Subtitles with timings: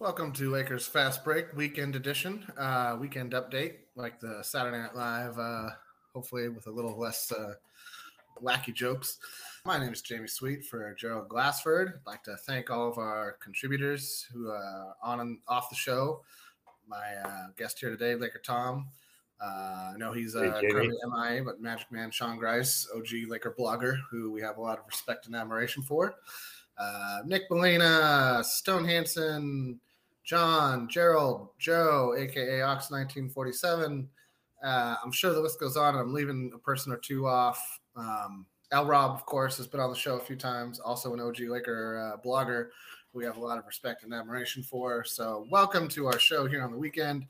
[0.00, 5.38] Welcome to Lakers Fast Break Weekend Edition, uh, weekend update, like the Saturday Night Live,
[5.38, 5.68] uh,
[6.14, 7.52] hopefully with a little less uh,
[8.42, 9.18] wacky jokes.
[9.66, 11.88] My name is Jamie Sweet for Gerald Glassford.
[11.88, 16.22] I'd like to thank all of our contributors who are on and off the show.
[16.88, 18.88] My uh, guest here today, Laker Tom.
[19.38, 23.54] Uh, I know he's uh, Hey, currently MIA, but Magic Man Sean Grice, OG Laker
[23.56, 26.14] blogger, who we have a lot of respect and admiration for.
[26.78, 29.78] Uh, Nick Molina, Stone Hansen,
[30.30, 34.08] John, Gerald, Joe, aka Ox 1947.
[34.62, 37.80] Uh, I'm sure the list goes on, and I'm leaving a person or two off.
[37.96, 41.40] Um, Rob, of course, has been on the show a few times, also an OG
[41.48, 42.68] Laker uh, blogger
[43.12, 45.02] we have a lot of respect and admiration for.
[45.02, 47.26] So, welcome to our show here on the weekend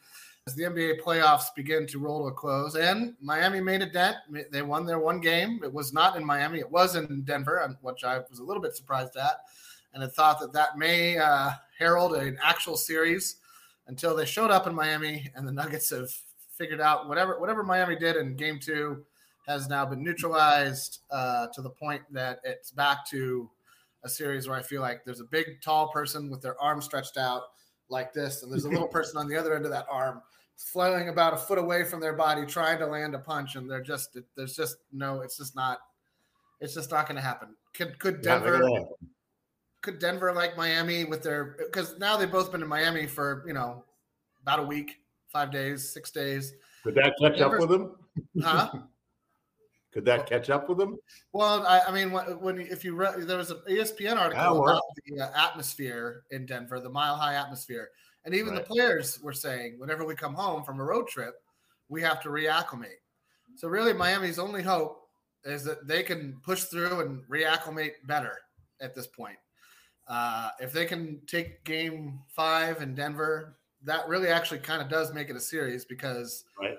[0.46, 2.74] as the NBA playoffs begin to roll to a close.
[2.74, 4.16] And Miami made a dent.
[4.52, 5.60] They won their one game.
[5.64, 8.76] It was not in Miami, it was in Denver, which I was a little bit
[8.76, 9.36] surprised at
[9.94, 13.36] and had thought that that may uh, herald an actual series
[13.88, 16.10] until they showed up in Miami, and the Nuggets have
[16.56, 19.04] figured out whatever whatever Miami did in Game Two
[19.46, 23.50] has now been neutralized uh, to the point that it's back to
[24.04, 27.16] a series where I feel like there's a big, tall person with their arm stretched
[27.16, 27.42] out
[27.88, 30.22] like this, and there's a little person on the other end of that arm
[30.56, 33.82] flailing about a foot away from their body, trying to land a punch, and they're
[33.82, 35.78] just there's just no, it's just not,
[36.60, 37.48] it's just not going to happen.
[37.72, 38.60] Could could Denver?
[39.82, 43.52] Could Denver like Miami with their because now they've both been in Miami for you
[43.52, 43.84] know
[44.42, 46.54] about a week, five days, six days.
[46.84, 47.96] Could that catch up with them?
[48.40, 48.70] Huh?
[49.92, 50.96] Could that catch up with them?
[51.32, 54.82] well, I, I mean, when, when if you read, there was an ESPN article about
[55.04, 57.88] the uh, atmosphere in Denver, the mile high atmosphere,
[58.24, 61.34] and even the players were saying whenever we come home from a road trip,
[61.88, 63.00] we have to reacclimate.
[63.56, 65.08] So really, Miami's only hope
[65.44, 68.38] is that they can push through and reacclimate better
[68.80, 69.36] at this point.
[70.10, 75.14] Uh, if they can take Game Five in Denver, that really actually kind of does
[75.14, 76.76] make it a series because Right.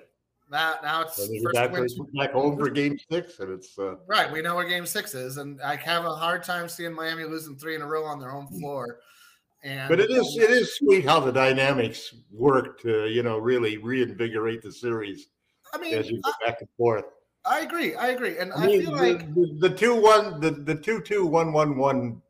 [0.50, 4.30] that now it's So back, win, back home for game six, and it's uh, right.
[4.30, 7.56] We know where Game Six is, and I have a hard time seeing Miami losing
[7.56, 9.00] three in a row on their home floor.
[9.64, 13.78] And but it is it is sweet how the dynamics work to you know really
[13.78, 15.28] reinvigorate the series
[15.74, 17.06] I mean, as you I, go back and forth.
[17.46, 17.96] I agree.
[17.96, 20.76] I agree, and I, I mean, feel the, like the, the two one the the
[20.76, 22.22] two two one one one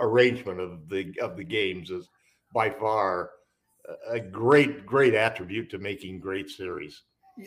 [0.00, 2.08] arrangement of the of the games is
[2.54, 3.30] by far
[4.10, 7.02] a- great great attribute to making great series.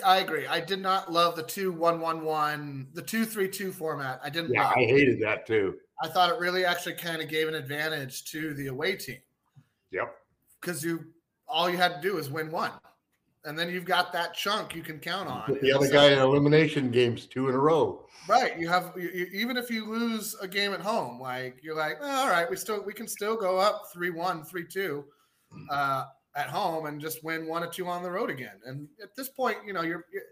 [0.05, 0.47] I agree.
[0.47, 4.19] I did not love the two one one one, the two three two format.
[4.23, 4.53] I didn't.
[4.53, 4.67] Yeah.
[4.69, 5.75] I hated that too.
[6.01, 9.19] I thought it really actually kind of gave an advantage to the away team
[9.91, 10.15] Yep.
[10.59, 11.05] because you
[11.47, 12.71] all you had to do is win one,
[13.45, 15.57] and then you've got that chunk you can count on.
[15.61, 18.05] The other guy in elimination games two in a row.
[18.27, 18.57] right?
[18.59, 21.97] You have you, you- even if you lose a game at home, like you're like,
[22.01, 25.05] "Oh, all right, we still we can still go up three one, three two,
[25.69, 26.05] uh,
[26.35, 28.59] at home and just win one or two on the road again.
[28.65, 30.23] And at this point, you know, you're, you're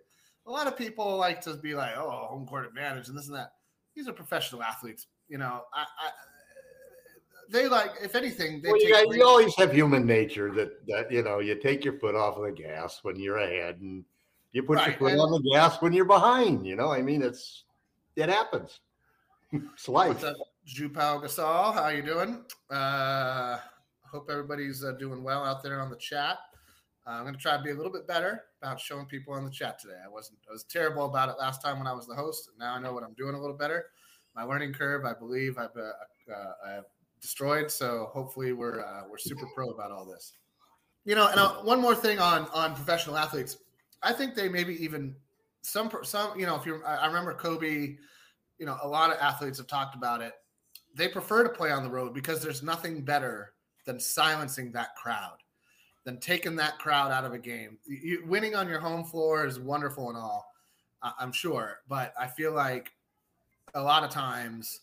[0.48, 3.36] a lot of people like to be like, oh, home court advantage and this and
[3.36, 3.52] that.
[3.96, 5.08] These are professional athletes.
[5.28, 6.10] You know, I, I
[7.50, 11.12] they like if anything, they Well, you, got- you always have human nature that that
[11.12, 14.04] you know you take your foot off of the gas when you're ahead, and
[14.52, 16.66] you put Right, your foot and- on the gas when you're behind.
[16.66, 17.66] You know, I mean, it's
[18.16, 18.80] it happens.
[19.52, 20.10] it's life.
[20.10, 20.36] What's up,
[20.68, 21.74] Jupal Gasol?
[21.74, 22.44] How you doing?
[22.70, 23.58] Uh,
[24.04, 26.38] hope everybody's uh, doing well out there on the chat.
[27.08, 29.44] Uh, I'm going to try to be a little bit better about showing people on
[29.46, 29.96] the chat today.
[30.06, 32.52] I wasn't, I was terrible about it last time when I was the host.
[32.60, 33.86] Now I know what I'm doing a little better.
[34.36, 36.84] My learning curve, I believe, I've, uh, uh, I've
[37.22, 37.72] destroyed.
[37.72, 40.34] So hopefully we're uh, we're super pro about all this.
[41.06, 43.58] You know, and uh, one more thing on on professional athletes,
[44.04, 45.16] I think they maybe even
[45.62, 47.98] some some you know if you I remember Kobe,
[48.58, 50.34] you know, a lot of athletes have talked about it.
[50.96, 53.54] They prefer to play on the road because there's nothing better
[53.86, 55.38] than silencing that crowd,
[56.04, 57.78] than taking that crowd out of a game.
[57.88, 60.52] You, winning on your home floor is wonderful and all,
[61.02, 62.92] I'm sure, but I feel like
[63.74, 64.82] a lot of times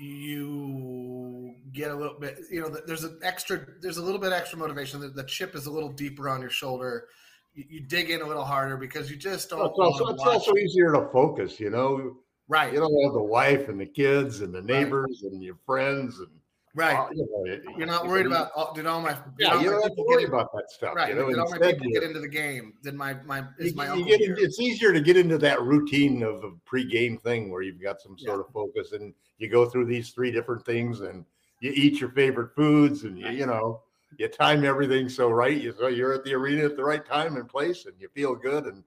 [0.00, 4.58] you get a little bit you know there's an extra there's a little bit extra
[4.58, 5.00] motivation.
[5.00, 7.08] The, the chip is a little deeper on your shoulder.
[7.54, 10.56] You, you dig in a little harder because you just don't it's also, it's also
[10.56, 12.16] easier to focus you know?
[12.48, 12.72] Right.
[12.72, 15.32] You don't have the wife and the kids and the neighbors right.
[15.32, 16.28] and your friends and
[16.74, 16.96] Right.
[16.96, 19.60] Uh, you know, You're not worried about all, did all my yeah.
[19.60, 20.94] You don't have to worry about that stuff.
[20.94, 21.08] Right.
[21.08, 22.74] You know, did all my people get into the game?
[22.82, 26.44] Then my my is my you, get it's easier to get into that routine of
[26.44, 28.44] a pre-game thing where you've got some sort yeah.
[28.46, 31.24] of focus and you go through these three different things and
[31.60, 33.82] you eat your favorite foods and you, you know
[34.18, 35.60] you time everything so right.
[35.60, 38.36] You so you're at the arena at the right time and place and you feel
[38.36, 38.84] good and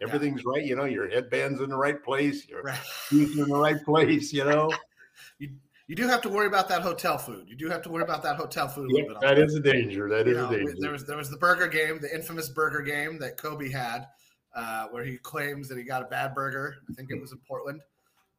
[0.00, 0.52] everything's yeah.
[0.52, 0.64] right.
[0.64, 2.46] You know your headband's in the right place.
[2.48, 2.78] Your right.
[3.10, 4.32] in the right place.
[4.32, 4.70] You know.
[5.38, 5.50] you
[5.86, 7.46] you do have to worry about that hotel food.
[7.48, 8.90] You do have to worry about that hotel food.
[8.92, 10.08] Yeah, that is a danger.
[10.08, 10.74] That is know, a danger.
[10.78, 14.06] There was there was the burger game, the infamous burger game that Kobe had,
[14.54, 16.76] uh, where he claims that he got a bad burger.
[16.90, 17.80] I think it was in Portland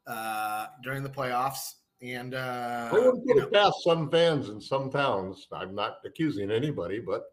[0.07, 1.75] uh, during the playoffs.
[2.01, 5.47] And uh, I wouldn't put it past some fans in some towns.
[5.51, 7.23] I'm not accusing anybody, but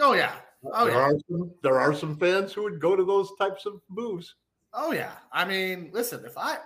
[0.00, 0.34] oh yeah,
[0.72, 1.00] oh there yeah.
[1.00, 4.34] Are some, there are some fans who would go to those types of moves.
[4.72, 5.12] Oh yeah.
[5.32, 6.58] I mean, listen, if I,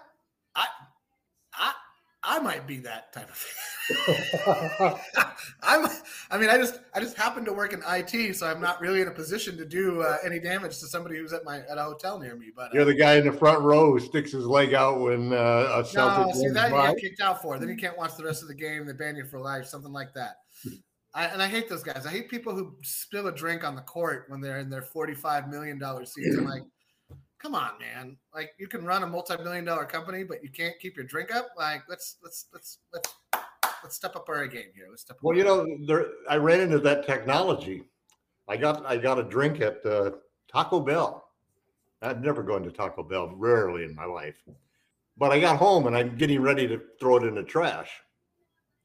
[0.54, 0.66] I,
[1.54, 1.72] I,
[2.24, 3.46] I might be that type of
[5.62, 5.86] I'm
[6.30, 9.02] I mean I just I just happen to work in IT so I'm not really
[9.02, 11.82] in a position to do uh, any damage to somebody who's at my at a
[11.82, 14.46] hotel near me but uh, You're the guy in the front row who sticks his
[14.46, 15.36] leg out when uh,
[15.74, 16.88] a Celtic No, see that by.
[16.88, 17.58] you get kicked out for.
[17.58, 19.92] Then you can't watch the rest of the game, they ban you for life, something
[19.92, 20.36] like that.
[21.14, 22.06] I, and I hate those guys.
[22.06, 25.48] I hate people who spill a drink on the court when they're in their $45
[25.48, 26.44] million season.
[26.44, 26.62] Like,
[27.44, 28.16] come on, man.
[28.34, 31.48] Like you can run a multi-million dollar company, but you can't keep your drink up.
[31.56, 33.14] Like let's let's let's let's
[33.82, 34.86] let's step up our game here.
[34.88, 35.18] Let's step.
[35.22, 37.84] Well, you know, there I ran into that technology.
[38.48, 40.12] I got I got a drink at uh,
[40.50, 41.28] Taco Bell.
[42.00, 44.36] I've never gone to Taco Bell, rarely in my life.
[45.16, 47.90] But I got home and I'm getting ready to throw it in the trash.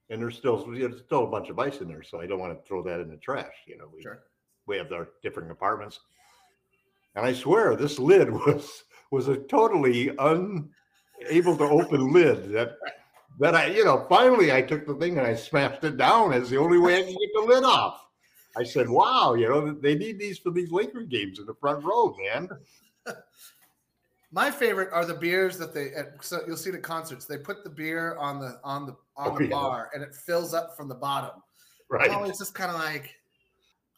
[0.10, 2.58] And there's still there's still a bunch of ice in there, so I don't want
[2.58, 3.54] to throw that in the trash.
[3.68, 4.24] You know, we, sure.
[4.66, 6.00] we have our different apartments.
[7.16, 12.78] And I swear this lid was was a totally unable to open lid that
[13.40, 16.50] that I, you know, finally I took the thing and I smashed it down as
[16.50, 18.06] the only way I can get the lid off.
[18.58, 21.84] I said, wow, you know, they need these for these Laker games in the front
[21.84, 22.50] row, man.
[24.32, 27.26] My favorite are the beers that they at, so you'll see the concerts.
[27.26, 29.50] They put the beer on the on the on oh, the yeah.
[29.50, 31.42] bar and it fills up from the bottom.
[31.90, 32.12] Right.
[32.12, 33.16] Oh, it's just kind of like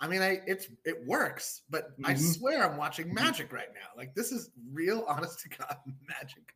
[0.02, 2.08] I mean, I it's it works, but mm-hmm.
[2.08, 3.24] I swear I'm watching mm-hmm.
[3.24, 3.88] magic right now.
[3.96, 5.78] Like this is real, honest to God,
[6.10, 6.56] magic,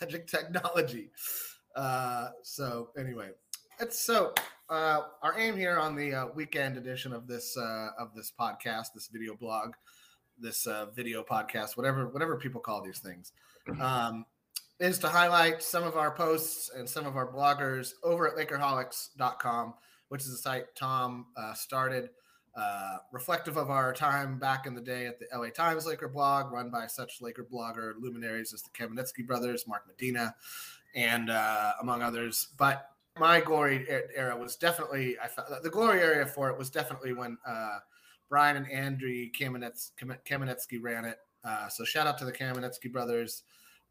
[0.00, 1.10] magic technology.
[1.74, 3.30] Uh, so anyway,
[3.80, 4.34] it's so
[4.68, 8.88] uh, our aim here on the uh, weekend edition of this uh, of this podcast,
[8.94, 9.72] this video blog,
[10.38, 13.32] this uh, video podcast, whatever whatever people call these things,
[13.66, 13.80] mm-hmm.
[13.80, 14.26] um,
[14.78, 19.72] is to highlight some of our posts and some of our bloggers over at Lakerholics.com,
[20.10, 22.10] which is a site Tom uh, started
[22.54, 26.52] uh, reflective of our time back in the day at the LA Times Laker blog,
[26.52, 30.34] run by such Laker blogger luminaries as the Kamenetsky brothers, Mark Medina,
[30.94, 32.48] and uh, among others.
[32.58, 37.12] But my glory era was definitely I felt the glory area for it was definitely
[37.12, 37.78] when uh,
[38.28, 41.18] Brian and Andrew Kamenets, Kamenetsky ran it.
[41.44, 43.42] Uh, so shout out to the Kamenetsky brothers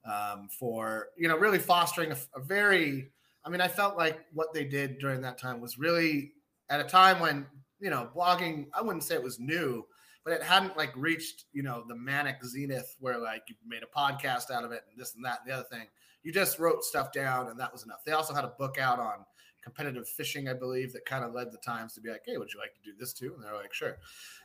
[0.06, 3.12] um, for you know really fostering a, a very.
[3.44, 6.34] I mean, I felt like what they did during that time was really
[6.70, 7.48] at a time when
[7.82, 9.86] you know, blogging, I wouldn't say it was new,
[10.24, 13.98] but it hadn't like reached, you know, the manic zenith where like you made a
[13.98, 15.88] podcast out of it and this and that and the other thing.
[16.24, 18.04] You just wrote stuff down and that was enough.
[18.06, 19.26] They also had a book out on
[19.64, 22.52] competitive fishing, I believe, that kind of led the Times to be like, hey, would
[22.54, 23.34] you like to do this too?
[23.36, 23.98] And they're like, sure.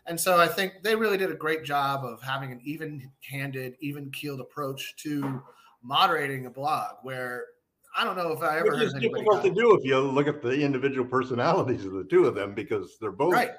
[0.06, 3.76] And so I think they really did a great job of having an even handed,
[3.80, 5.42] even keeled approach to
[5.82, 7.44] moderating a blog where
[7.96, 8.74] I don't know if I ever.
[8.80, 12.34] It's difficult to do if you look at the individual personalities of the two of
[12.34, 13.52] them because they're both right.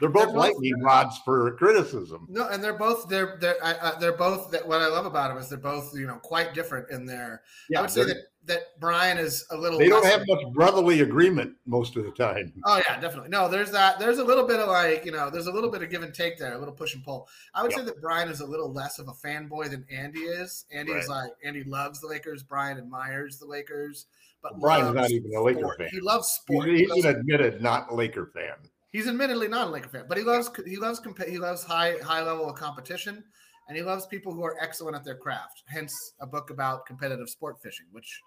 [0.00, 2.26] They're both They're both- lightning rods for criticism.
[2.28, 5.28] No, and they're both they're they're I, I, they're both that what I love about
[5.28, 7.42] them is they're both you know quite different in their.
[7.76, 8.16] I would say that
[8.48, 9.78] that Brian is a little.
[9.78, 12.52] they don't have much brotherly agreement most of the time.
[12.66, 13.28] Oh yeah, definitely.
[13.30, 13.98] No, there's that.
[13.98, 16.12] There's a little bit of like you know, there's a little bit of give and
[16.12, 17.28] take there, a little push and pull.
[17.54, 17.80] I would Yep.
[17.80, 20.64] say that Brian is a little less of a fanboy than Andy is.
[20.72, 21.22] Andy is Right.
[21.24, 22.42] like Andy loves the Lakers.
[22.42, 24.06] Brian admires the Lakers,
[24.42, 25.78] but Brian's not even a Laker sport.
[25.78, 25.88] fan.
[25.92, 26.68] He loves He's, sport.
[26.68, 28.54] He he's loves- an admitted not a Laker fan.
[28.90, 32.22] he's admittedly not a Laker fan, but he loves he loves he loves high high
[32.22, 33.22] level of competition,
[33.68, 35.62] and he loves people who are excellent at their craft.
[35.66, 38.22] Hence, a book about competitive sport fishing, which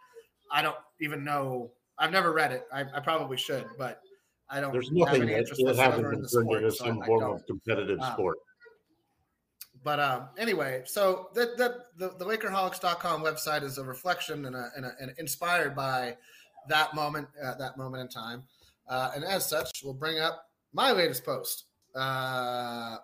[0.51, 1.71] I don't even know.
[1.97, 2.65] I've never read it.
[2.73, 4.01] I, I probably should, but
[4.49, 4.71] I don't.
[4.71, 7.05] There's have nothing any that, interest hasn't in been the turned sport, into some I
[7.05, 8.37] form of competitive Um, sport.
[9.83, 14.69] But um, anyway, so that that the, the Lakerholics.com website is a reflection and, a,
[14.75, 16.17] and, a, and inspired by
[16.67, 18.43] that moment uh, that moment in time,
[18.89, 21.65] uh, and as such, we'll bring up my latest post,
[21.95, 22.97] uh,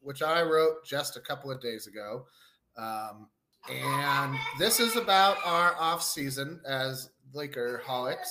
[0.00, 2.26] which I wrote just a couple of days ago,
[2.76, 3.28] um,
[3.70, 8.28] and this is about our off season as Laker holics.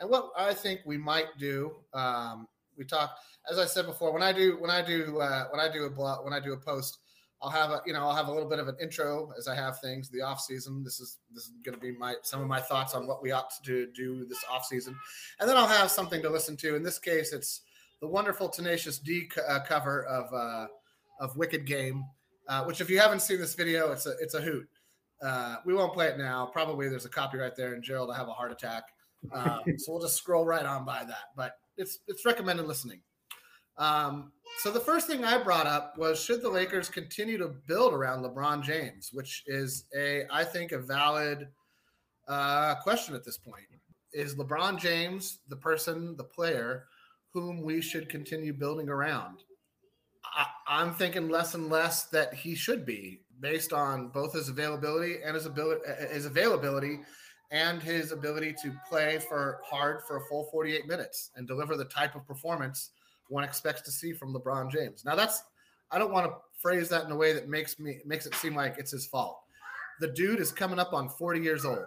[0.00, 1.72] and what I think we might do.
[1.94, 3.16] Um, we talk,
[3.50, 5.90] as I said before, when I do when I do uh, when I do a
[5.90, 6.98] blog when I do a post.
[7.44, 9.56] I'll have a you know I'll have a little bit of an intro as I
[9.56, 10.84] have things the off season.
[10.84, 13.32] This is this is going to be my some of my thoughts on what we
[13.32, 14.96] ought to do this off season,
[15.40, 16.76] and then I'll have something to listen to.
[16.76, 17.62] In this case, it's
[18.00, 20.66] the wonderful Tenacious D co- uh, cover of uh,
[21.18, 22.04] of Wicked Game,
[22.48, 24.68] uh, which if you haven't seen this video, it's a it's a hoot.
[25.22, 26.46] Uh, we won't play it now.
[26.52, 28.84] Probably there's a copyright there, and Gerald will have a heart attack.
[29.32, 31.30] Um, so we'll just scroll right on by that.
[31.36, 33.00] But it's it's recommended listening.
[33.78, 37.94] Um, so the first thing I brought up was should the Lakers continue to build
[37.94, 41.48] around LeBron James, which is a I think a valid
[42.28, 43.64] uh, question at this point.
[44.12, 46.86] Is LeBron James the person, the player,
[47.32, 49.38] whom we should continue building around?
[50.24, 55.16] I, I'm thinking less and less that he should be, based on both his availability
[55.24, 57.00] and his ability, his availability,
[57.50, 61.84] and his ability to play for hard for a full 48 minutes and deliver the
[61.84, 62.90] type of performance
[63.28, 65.04] one expects to see from LeBron James.
[65.04, 65.42] Now that's
[65.90, 68.54] I don't want to phrase that in a way that makes me makes it seem
[68.54, 69.40] like it's his fault.
[70.00, 71.84] The dude is coming up on 40 years old.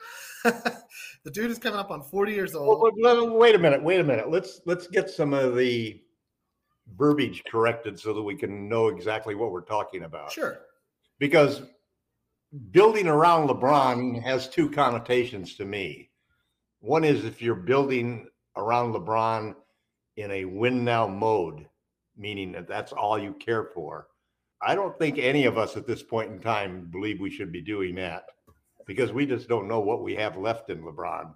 [0.44, 2.80] the dude is coming up on 40 years old.
[2.80, 3.82] Well, wait a minute.
[3.82, 4.30] Wait a minute.
[4.30, 6.00] Let's let's get some of the
[6.96, 10.32] verbiage corrected so that we can know exactly what we're talking about.
[10.32, 10.58] Sure.
[11.18, 11.62] Because
[12.70, 16.10] building around LeBron has two connotations to me.
[16.80, 19.54] One is if you're building around LeBron
[20.16, 21.66] in a win now mode,
[22.16, 24.08] meaning that that's all you care for.
[24.60, 27.60] I don't think any of us at this point in time believe we should be
[27.60, 28.24] doing that
[28.86, 31.34] because we just don't know what we have left in LeBron.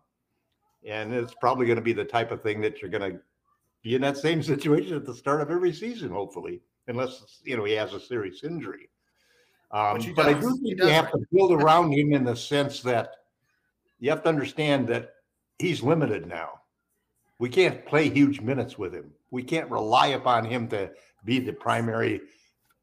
[0.85, 3.21] And it's probably going to be the type of thing that you're going to
[3.83, 7.65] be in that same situation at the start of every season, hopefully, unless you know
[7.65, 8.89] he has a serious injury.
[9.71, 12.83] Um, but I do think you have right to build around him in the sense
[12.83, 13.13] that
[14.01, 15.15] you have to understand that
[15.59, 16.61] he's limited now.
[17.39, 19.11] We can't play huge minutes with him.
[19.31, 20.91] We can't rely upon him to
[21.25, 22.21] be the primary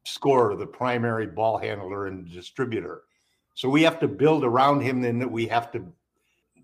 [0.04, 3.02] scorer, the primary ball handler and distributor.
[3.54, 5.00] So we have to build around him.
[5.00, 5.84] Then that we have to.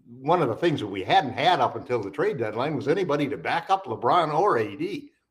[0.09, 3.29] One of the things that we hadn't had up until the trade deadline was anybody
[3.29, 4.79] to back up LeBron or AD.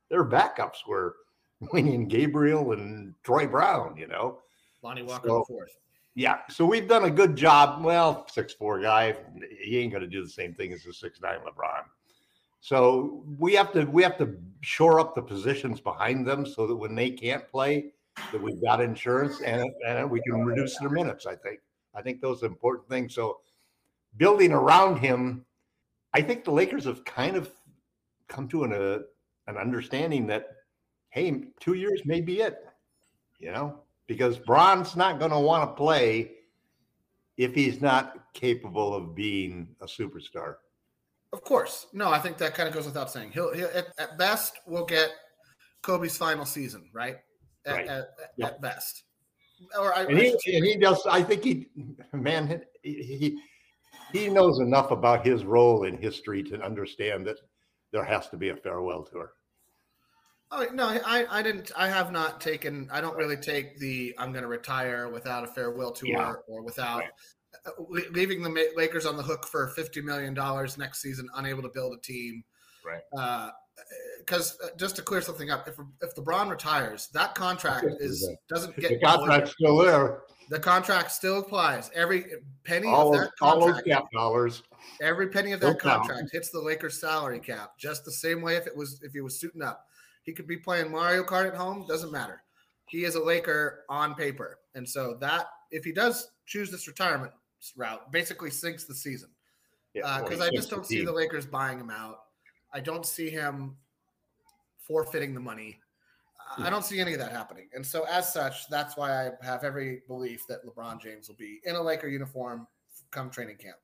[0.09, 1.15] Their backups were
[1.63, 3.95] Wenyen Gabriel and Troy Brown.
[3.97, 4.39] You know.
[4.81, 5.77] Lonnie Walker So- the fourth.
[6.17, 7.83] Yeah, so we've done a good job.
[7.83, 9.17] Well, six four guy,
[9.61, 11.83] he ain't going to do the same thing as a six nine LeBron.
[12.61, 16.75] So we have to we have to shore up the positions behind them so that
[16.75, 17.91] when they can't play,
[18.31, 21.25] that we've got insurance and and we can reduce their minutes.
[21.25, 21.59] I think
[21.93, 23.13] I think those are important things.
[23.13, 23.39] So
[24.17, 25.45] building around him,
[26.13, 27.51] I think the Lakers have kind of
[28.27, 28.99] come to an uh,
[29.47, 30.47] an understanding that
[31.09, 32.65] hey, two years may be it.
[33.39, 36.31] You know, because Bron's not going to want to play
[37.37, 40.55] if he's not capable of being a superstar.
[41.33, 41.87] Of course.
[41.91, 43.31] No, I think that kind of goes without saying.
[43.31, 45.09] He'll, he'll at, at best we'll get
[45.81, 47.17] Kobe's final season, right?
[47.65, 47.87] At, Right.
[47.87, 48.47] at, Yeah.
[48.47, 49.03] at best.
[49.77, 51.05] Or I, And he and he does.
[51.05, 51.67] I think he,
[52.13, 53.39] man, he he,
[54.15, 57.37] he knows enough about his role in history to understand that
[57.91, 59.33] there has to be a farewell tour.
[60.51, 61.71] Oh no, I I didn't.
[61.75, 62.87] I have not taken.
[62.91, 66.33] I don't really take the I'm going to retire without a farewell tour Yeah.
[66.47, 67.09] or without Right.
[67.65, 67.71] uh,
[68.11, 71.97] leaving the Lakers on the hook for fifty million dollars next season, unable to build
[71.97, 72.43] a team.
[72.85, 73.01] Right.
[74.19, 78.75] Because uh, just to clear something up, if if LeBron retires, that contract is doesn't
[78.77, 80.21] get The contract's still there.
[80.49, 81.89] The contract still applies.
[81.95, 82.25] Every
[82.63, 84.61] penny All of those, that all those contract, cap dollars.
[85.01, 86.07] every penny of Still that count.
[86.07, 89.21] contract hits the Lakers salary cap, just the same way if it was if he
[89.21, 89.85] was suiting up.
[90.23, 92.41] He could be playing Mario Kart at home, doesn't matter.
[92.87, 94.59] He is a Laker on paper.
[94.75, 97.31] And so that if he does choose this retirement
[97.75, 99.29] route, basically sinks the season.
[99.93, 101.11] Yeah, Because I just don't the see the.
[101.11, 102.17] Lakers buying him out.
[102.75, 103.77] I don't see him
[104.77, 105.79] forfeiting the money.
[106.57, 106.69] I hmm.
[106.69, 107.69] don't see any of that happening.
[107.73, 111.61] And so, as such, that's why I have every belief that LeBron James will be
[111.63, 112.67] in a Laker uniform
[113.11, 113.77] come training camp.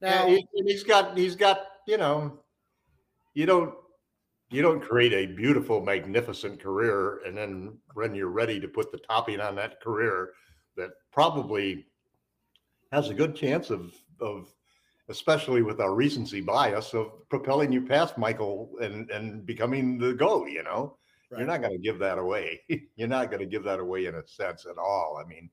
[0.00, 2.40] Now, Yeah, he, he's got he's got you know,
[3.34, 3.74] you don't
[4.48, 8.98] you don't create a beautiful, magnificent career and then when you're ready to put the
[8.98, 10.30] topping on that career,
[10.76, 11.86] that probably
[12.92, 14.54] has a good chance of of
[15.08, 20.46] especially with our recency bias of propelling you past Michael and and becoming the go.
[20.46, 20.96] You know,
[21.30, 21.38] Right.
[21.38, 22.60] you're not going to give that away.
[22.96, 25.20] you're not going to give that away in a sense at all.
[25.22, 25.50] I mean,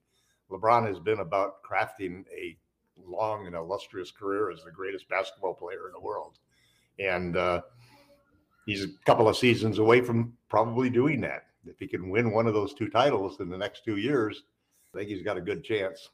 [0.50, 2.56] LeBron has been about crafting a
[2.96, 6.38] long and illustrious career as the greatest basketball player in the world.
[7.00, 7.62] And uh,
[8.66, 11.46] he's a couple of seasons away from probably doing that.
[11.66, 14.44] If he can win one of those two titles in the next two years,
[14.94, 16.10] I think he's got a good chance.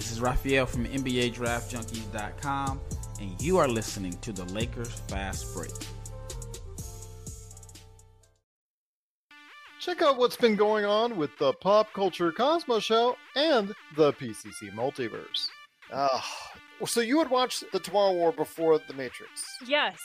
[0.00, 2.80] This is Raphael from NBADraftJunkies.com,
[3.20, 5.70] and you are listening to the Lakers Fast Break.
[9.78, 14.72] Check out what's been going on with the Pop Culture Cosmos Show and the PCC
[14.74, 15.50] Multiverse.
[15.92, 16.26] Ah,
[16.86, 19.44] so you would watch the Tomorrow War before The Matrix.
[19.66, 19.98] Yes.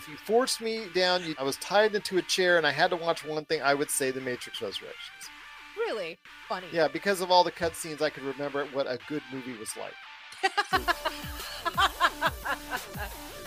[0.00, 2.90] If you forced me down, you, I was tied into a chair and I had
[2.90, 5.30] to watch one thing, I would say The Matrix Resurrections.
[5.86, 6.66] Really funny.
[6.72, 9.94] Yeah, because of all the cutscenes, I could remember what a good movie was like.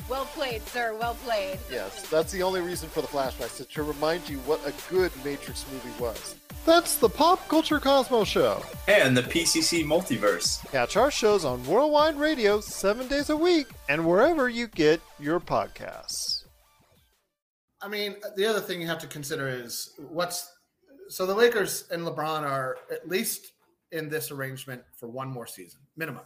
[0.09, 0.95] well played, sir.
[0.97, 1.59] Well played.
[1.71, 5.11] Yes, that's the only reason for the flashbacks, to, to remind you what a good
[5.23, 6.35] Matrix movie was.
[6.65, 8.63] That's the Pop Culture Cosmos Show.
[8.87, 10.65] and the PCC Multiverse.
[10.71, 15.39] Catch our shows on Worldwide Radio seven days a week and wherever you get your
[15.39, 16.43] podcasts.
[17.81, 20.51] I mean, the other thing you have to consider is what's
[21.09, 23.53] so the Lakers and LeBron are at least
[23.91, 26.25] in this arrangement for one more season, minimum.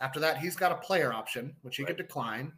[0.00, 2.52] After that, he's got a player option, which he could decline.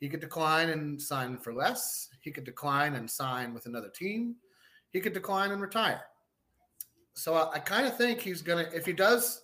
[0.00, 2.08] He could decline and sign for less.
[2.20, 4.36] He could decline and sign with another team.
[4.90, 6.02] He could decline and retire.
[7.14, 8.68] So I, I kind of think he's gonna.
[8.74, 9.42] If he does,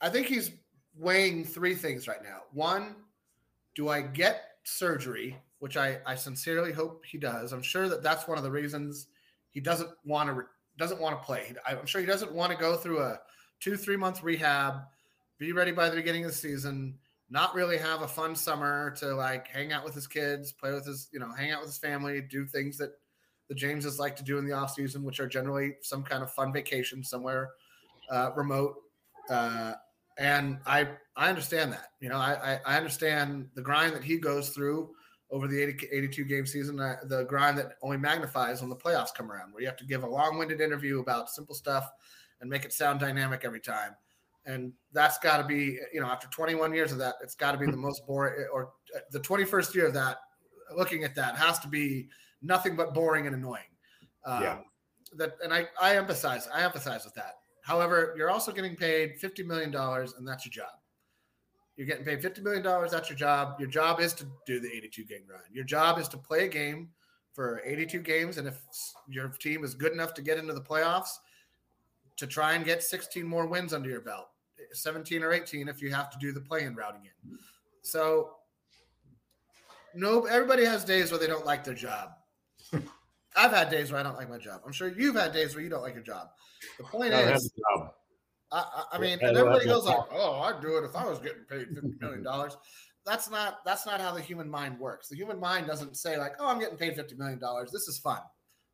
[0.00, 0.50] I think he's
[0.98, 2.40] weighing three things right now.
[2.52, 2.96] One,
[3.74, 7.52] do I get surgery, which I, I sincerely hope he does.
[7.52, 9.06] I'm sure that that's one of the reasons
[9.50, 10.44] he doesn't want to re-
[10.78, 11.54] doesn't want to play.
[11.66, 13.20] I'm sure he doesn't want to go through a
[13.60, 14.82] two three month rehab,
[15.38, 16.98] be ready by the beginning of the season,
[17.30, 20.86] not really have a fun summer to like hang out with his kids, play with
[20.86, 22.92] his you know hang out with his family, do things that
[23.48, 26.32] the Jameses like to do in the off season, which are generally some kind of
[26.32, 27.50] fun vacation somewhere
[28.10, 28.76] uh, remote.
[29.30, 29.74] Uh,
[30.18, 31.90] and I I understand that.
[32.00, 34.90] You know, I, I I understand the grind that he goes through
[35.30, 39.14] over the 80, 82 game season, uh, the grind that only magnifies when the playoffs
[39.14, 41.90] come around, where you have to give a long winded interview about simple stuff
[42.40, 43.96] and make it sound dynamic every time.
[44.44, 47.58] And that's got to be, you know, after 21 years of that, it's got to
[47.58, 50.18] be the most boring, or uh, the 21st year of that.
[50.76, 52.08] Looking at that has to be
[52.42, 53.62] nothing but boring and annoying.
[54.24, 54.58] Um, Yeah.
[55.16, 57.36] That, and I, I emphasize, I emphasize with that.
[57.62, 60.72] However, you're also getting paid $50 million, and that's your job.
[61.76, 62.62] You're getting paid $50 million.
[62.62, 63.56] That's your job.
[63.58, 65.44] Your job is to do the 82 game grind.
[65.52, 66.88] Your job is to play a game
[67.34, 68.38] for 82 games.
[68.38, 68.60] And if
[69.08, 71.10] your team is good enough to get into the playoffs,
[72.16, 74.28] to try and get 16 more wins under your belt,
[74.72, 77.38] 17 or 18 if you have to do the play in route again.
[77.82, 78.36] So,
[79.94, 82.12] no, everybody has days where they don't like their job.
[83.36, 84.62] I've had days where I don't like my job.
[84.64, 86.30] I'm sure you've had days where you don't like your job.
[86.78, 87.92] The point I have is, a job.
[88.52, 91.42] I, I, mean, and everybody goes like, "Oh, I'd do it if I was getting
[91.48, 92.56] paid fifty million dollars."
[93.04, 95.08] That's not that's not how the human mind works.
[95.08, 97.70] The human mind doesn't say like, "Oh, I'm getting paid fifty million dollars.
[97.72, 98.20] This is fun."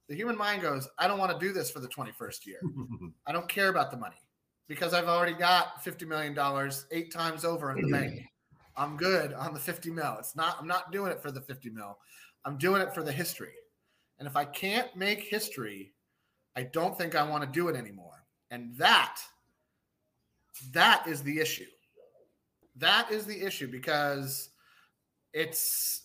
[0.08, 2.60] The human mind goes, "I don't want to do this for the twenty first year.
[3.26, 4.20] I don't care about the money
[4.68, 8.20] because I've already got fifty million dollars eight times over in the bank.
[8.76, 10.16] I'm good on the fifty mil.
[10.18, 10.56] It's not.
[10.60, 11.98] I'm not doing it for the fifty mil.
[12.44, 13.54] I'm doing it for the history.
[14.18, 15.94] And if I can't make history,
[16.56, 18.24] I don't think I want to do it anymore.
[18.50, 19.18] And that
[20.72, 21.66] that is the issue.
[22.76, 24.50] That is the issue because
[25.32, 26.02] it's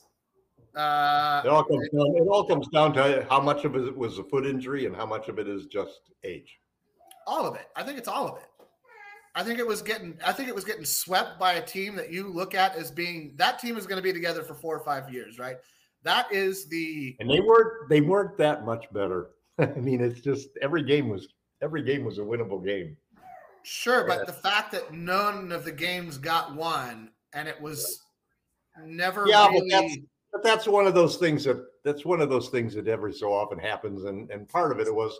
[0.75, 2.15] uh It all comes down.
[2.15, 5.05] It all comes down to how much of it was a foot injury and how
[5.05, 6.59] much of it is just age.
[7.25, 7.67] all of it.
[7.75, 8.49] I think it's all of it.
[9.35, 12.11] I think it was getting I think it was getting swept by a team that
[12.11, 14.79] you look at as being that team is going to be together for 4 or
[14.83, 15.57] 5 years, right?
[16.03, 17.89] That is the And they weren't.
[17.89, 19.31] They weren't that much better.
[19.59, 21.27] I mean, it's just every game was
[21.61, 22.95] every game was a winnable game.
[23.67, 24.23] Sure, but Yeah.
[24.23, 28.01] the fact that none of the games got won and it was
[28.79, 29.97] never Yeah, but really that's
[30.31, 33.33] but that's one of those things that that's one of those things that every so
[33.33, 35.19] often happens, and and part of it was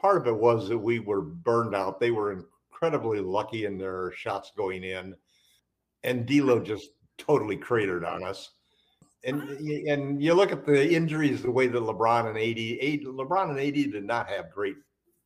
[0.00, 1.98] part of it was that we were burned out.
[1.98, 2.30] They were
[2.70, 5.16] incredibly lucky in their shots going in,
[6.04, 8.52] and D'Lo just totally cratered on us.
[9.24, 9.42] And
[9.88, 13.90] and you look at the injuries, the way that LeBron and AD, LeBron and AD
[13.90, 14.76] did not have great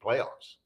[0.02, 0.56] playoffs.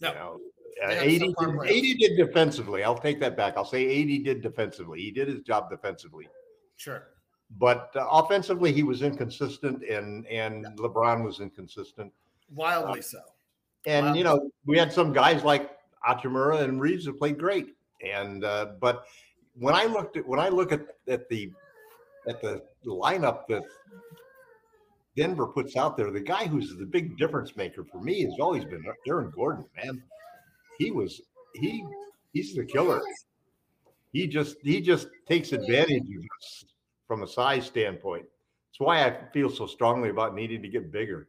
[0.00, 0.08] No.
[0.08, 0.40] You know,
[0.82, 1.66] uh, AD, did, playoffs.
[1.66, 2.82] AD did defensively.
[2.82, 3.54] I'll take that back.
[3.56, 5.00] I'll say AD did defensively.
[5.00, 6.28] He did his job defensively
[6.76, 7.08] Sure.
[7.58, 12.12] but uh, offensively he was inconsistent and and LeBron was inconsistent.
[12.54, 13.20] Wildly so.
[13.86, 15.70] And you know, we had some guys like
[16.06, 17.74] Hachimura and Reaves that played great.
[18.04, 19.04] And uh, but
[19.58, 21.52] when I looked at when I look at, at the
[22.26, 23.62] at the lineup that
[25.16, 28.64] Denver puts out there, the guy who's the big difference maker for me has always
[28.64, 30.02] been Aaron Gordon, man.
[30.78, 31.20] He was
[31.54, 31.84] he
[32.32, 33.00] he's the killer.
[34.12, 36.64] He just he just takes advantage of us
[37.06, 38.24] from a size standpoint.
[38.70, 41.28] That's why I feel so strongly about needing to get bigger.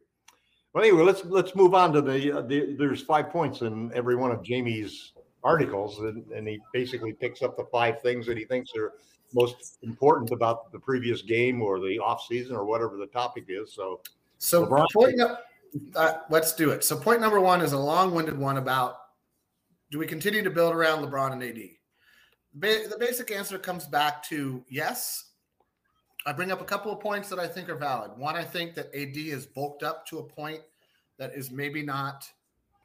[0.72, 4.14] Well, anyway, let's let's move on to the, uh, the there's five points in every
[4.16, 8.44] one of Jamie's articles, and, and he basically picks up the five things that he
[8.44, 8.92] thinks are
[9.32, 13.72] most important about the previous game or the off season or whatever the topic is.
[13.72, 14.00] So
[14.38, 15.36] So LeBron- point no-
[15.94, 16.84] uh, let's do it.
[16.84, 19.05] So point number one is a long-winded one about
[19.90, 21.58] do we continue to build around LeBron and AD?
[22.54, 25.24] Ba- the basic answer comes back to yes.
[26.24, 28.10] I bring up a couple of points that I think are valid.
[28.18, 30.60] One, I think that AD is bulked up to a point
[31.18, 32.28] that is maybe not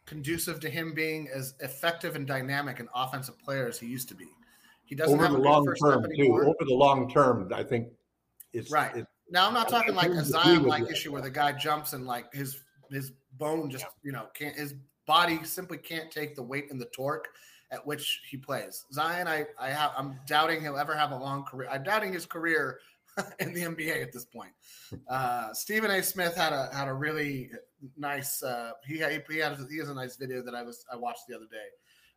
[0.05, 4.15] conducive to him being as effective and dynamic an offensive player as he used to
[4.15, 4.27] be.
[4.85, 7.63] He doesn't over have the a long first term too, over the long term, I
[7.63, 7.87] think
[8.53, 8.91] it's Right.
[8.91, 10.91] it's- Now I'm not I- I talking like a tend to agree Zion with like
[10.91, 12.61] issue where the guy jumps and like his
[12.91, 16.85] his bone just you know can't his body simply can't take the weight and the
[16.85, 17.27] torque
[17.71, 18.85] at which he plays.
[18.91, 21.69] Zion, I I have I'm doubting he'll ever have a long career.
[21.71, 22.79] I'm doubting his career
[23.39, 24.51] in the NBA at this point.
[25.09, 26.01] Uh, Stephen A.
[26.03, 27.51] Smith had a had a really
[27.97, 29.01] nice uh, he he
[29.37, 31.67] had he has a nice video that I was I watched the other day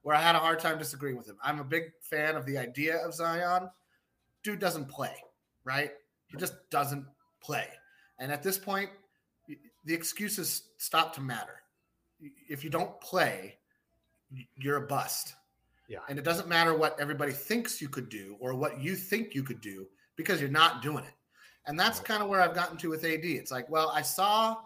[0.02, 1.38] where I had a hard time disagreeing with him.
[1.42, 3.70] I'm a big fan of the idea of Zion.
[4.42, 5.14] Dude doesn't play,
[5.64, 5.92] right?
[6.26, 7.06] He just doesn't
[7.42, 7.66] play.
[8.18, 8.90] And at this point,
[9.84, 11.63] the excuses stop to matter.
[12.48, 13.56] If you don't play,
[14.56, 15.34] you're a bust.
[15.88, 15.98] Yeah.
[16.08, 19.42] And it doesn't matter what everybody thinks you could do or what you think you
[19.42, 21.14] could do because you're not doing it.
[21.66, 23.24] And that's kind of where I've gotten to with AD.
[23.24, 24.56] It's like, well, I saw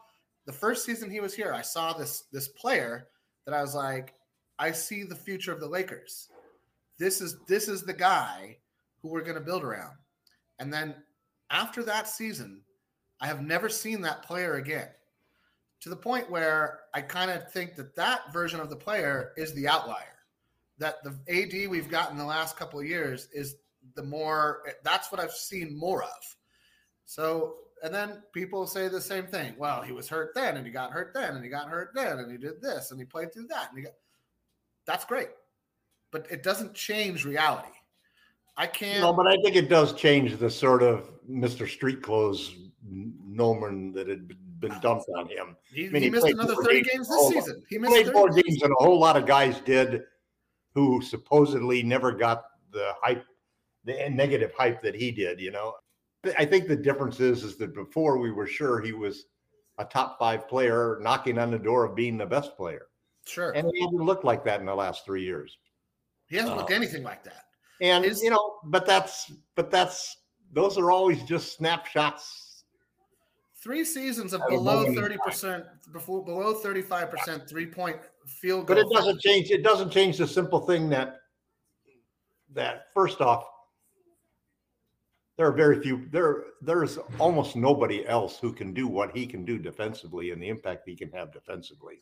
[0.48, 3.08] the first season he was here, I saw this this player
[3.44, 4.14] that I was like,
[4.58, 6.28] I see the future of the Lakers.
[6.98, 8.56] This is this is the guy
[9.02, 9.96] who we're going to build around.
[10.58, 10.94] And then
[11.50, 12.62] after that season,
[13.20, 14.88] I have never seen that player again.
[15.82, 19.54] To the point where I kind of think that that version of the player is
[19.54, 20.16] the outlier.
[20.78, 23.56] That the AD we've gotten the last couple of years is
[23.94, 26.36] the more that's what I've seen more of.
[27.04, 29.54] So, and then people say the same thing.
[29.56, 32.18] Well, he was hurt then, and he got hurt then, and he got hurt then,
[32.18, 33.94] and he did this, and he played through that, and he got.
[34.86, 35.28] That's great,
[36.10, 37.68] but it doesn't change reality.
[38.56, 39.00] I can't.
[39.00, 41.68] No, but I think it does change the sort of Mr.
[41.68, 45.56] Street Clothes nomen that had been dumped on him.
[45.72, 46.88] he, I mean, he he missed another 30 games.
[46.92, 47.62] games this season.
[47.68, 48.58] He missed Played 30 more games.
[48.60, 50.02] than a whole lot of guys did
[50.74, 53.24] who supposedly never got the hype,
[53.84, 55.74] the negative hype that he did, you know.
[56.36, 59.24] I think the difference is is that before we were sure he was
[59.78, 62.86] a top five player knocking on the door of being the best player.
[63.26, 63.52] Sure.
[63.52, 65.56] And he hasn't looked like that in the last three years.
[66.28, 67.44] he hasn't looked uh, anything like that.
[67.80, 70.16] And Is- you know, but that's but that's
[70.52, 72.47] those are always just snapshots.
[73.62, 78.76] Three seasons of below 30%, before below 35% three point field goal.
[78.76, 79.50] But it doesn't change.
[79.50, 81.16] It doesn't change the simple thing that
[82.54, 83.44] that first off,
[85.36, 86.06] there are very few.
[86.12, 90.48] There there's almost nobody else who can do what he can do defensively and the
[90.48, 91.98] impact he can have defensively.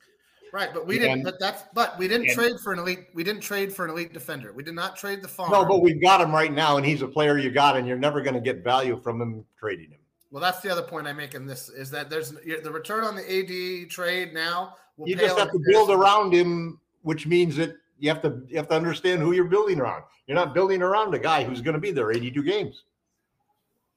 [0.53, 1.12] Right, but we didn't.
[1.12, 1.64] And- But that's.
[1.73, 3.07] But we didn't and- trade for an elite.
[3.14, 4.53] We didn't trade for an elite defender.
[4.53, 5.51] We did not trade the farm.
[5.51, 7.99] No, but we've got him right now, and he's a player you got, and you're
[7.99, 10.01] never going to get value from him trading him.
[10.31, 13.15] Well, that's the other point I make in this is that there's the return on
[13.15, 14.75] the AD trade now.
[15.05, 18.69] You just have to build around him, which means that you have to you have
[18.69, 20.05] to understand who you're building around.
[20.27, 22.85] You're not building around a guy who's going to be there 82 games.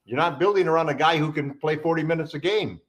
[0.06, 2.80] You're not building around a guy who can play 40 minutes a game.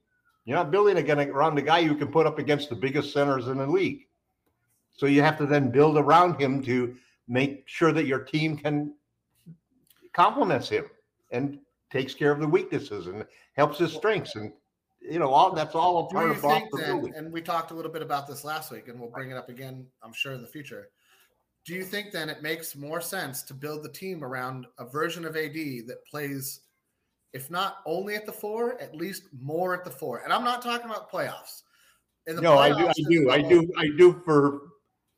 [0.45, 3.47] You're not building again around a guy who can put up against the biggest centers
[3.47, 4.07] in the league.
[4.95, 6.95] So you have to then build around him to
[7.27, 8.93] make sure that your team can
[10.13, 10.85] complements him
[11.31, 11.59] and
[11.91, 14.53] takes care of the weaknesses and helps his strengths and
[15.01, 17.11] you know all that's all a part of think then?
[17.15, 19.49] And we talked a little bit about this last week, and we'll bring it up
[19.49, 19.87] again.
[20.03, 20.89] I'm sure in the future.
[21.65, 25.25] Do you think then it makes more sense to build the team around a version
[25.25, 26.61] of AD that plays
[27.33, 30.19] if not only at the four, at least more at the four.
[30.23, 31.63] And I'm not talking about playoffs.
[32.27, 34.61] In no, I do, I do, I do, I do for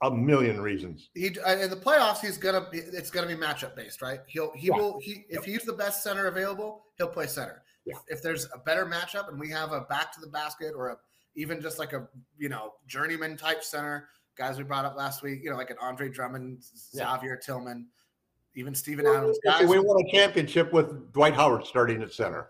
[0.04, 1.10] a million reasons.
[1.14, 1.34] He in
[1.70, 2.80] the playoffs, he's gonna be.
[2.80, 4.20] It's gonna be matchup based, right?
[4.28, 4.76] He'll he Yeah.
[4.76, 7.64] will he if he's the best center available, he'll play center.
[7.86, 7.96] Yeah.
[8.08, 10.98] If, there's a better matchup and we have a back to the basket or a
[11.36, 15.42] even just like a you know journeyman type center, guys we brought up last week,
[15.44, 16.64] you know like an Andre Drummond,
[16.94, 17.16] Yeah.
[17.16, 17.88] Xavier Tillman,
[18.56, 22.50] even Steven Adams, guys We won a championship with Dwight Howard starting at center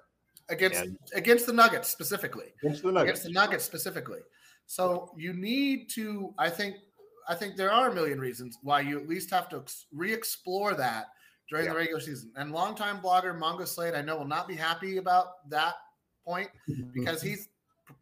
[0.49, 2.53] against and- against the Nuggets specifically.
[2.63, 4.19] against the against the Nuggets specifically.
[4.65, 6.77] So you need to, I think,
[7.27, 11.07] I think there are a million reasons why you at least have to re-explore that
[11.49, 12.31] during the regular season.
[12.35, 15.75] And longtime blogger Mongo Slade, I know, will not be happy about that
[16.25, 16.89] point mm-hmm.
[16.93, 17.49] because he's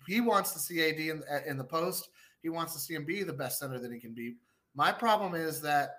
[0.07, 2.09] he wants to see AD in, in the post.
[2.41, 4.35] He wants to see him be the best center that he can be.
[4.75, 5.97] My problem is that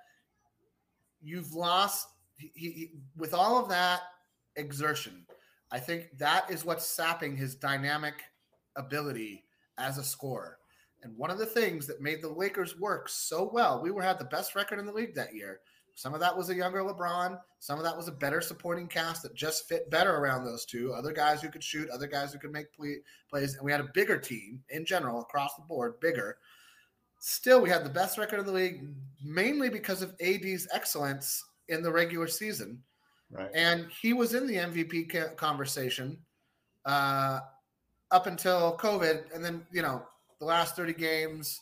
[1.23, 4.01] you've lost he, he, with all of that
[4.57, 5.27] exertion.
[5.71, 8.15] I think that is what's sapping his dynamic
[8.77, 9.45] ability
[9.79, 10.59] as a scorer.
[11.03, 14.19] And one of the things that made the Lakers work so well, we were had
[14.19, 15.61] the best record in the league that year.
[15.95, 17.39] Some of that was a younger LeBron.
[17.59, 20.93] Some of that was a better supporting cast that just fit better around those two.
[20.95, 22.97] Other guys who could shoot, other guys who could make play,
[23.29, 26.39] plays, and we had a bigger team in general across the board, bigger.
[27.19, 28.89] Still, we had the best record in the league,
[29.23, 32.83] mainly because of AD's excellence in the regular season
[33.31, 33.51] Right.
[33.55, 36.19] and he was in the MVP conversation
[36.85, 37.41] uh,
[38.11, 40.03] up until COVID, and then you know
[40.43, 41.61] the last thirty games,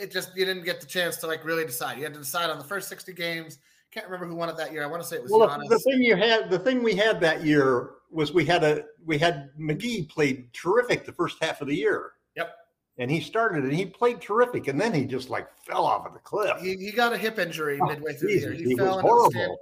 [0.00, 1.98] it just you didn't get the chance to like really decide.
[1.98, 3.58] You had to decide on the first sixty games.
[3.90, 4.84] Can't remember who won it that year.
[4.84, 5.68] I want to say it was Well, Giannis.
[5.68, 9.18] the, thing you had, the thing we had that year was we had a we
[9.18, 12.12] had McGee played terrific the first half of the year.
[12.36, 12.54] Yep.
[12.98, 16.12] And he started and he played terrific, and then he just like fell off of
[16.12, 16.60] the cliff.
[16.60, 18.68] he, he got a hip injury oh, midway through Jesus, the year.
[18.68, 19.58] he was into the horrible.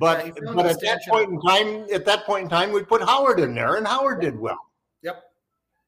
[0.00, 3.02] But Yeah, but at that point in time, at that point in time, we put
[3.02, 4.58] Howard in there, and Howard did well.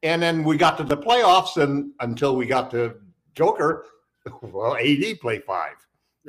[0.02, 0.12] Yep.
[0.12, 2.96] And then we got to the playoffs, and until we got to
[3.34, 3.86] Joker,
[4.42, 5.74] well, AD played five,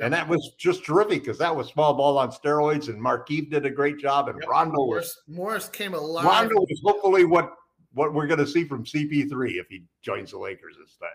[0.00, 3.66] and that was just terrific because that was small ball on steroids, and Markieff did
[3.66, 4.48] a great job, and Yep.
[4.48, 6.24] Rondo was Morris, Morris came alive.
[6.24, 7.54] Rondo was hopefully what
[7.92, 11.08] what we're going to see from CP3 if he joins the Lakers instead.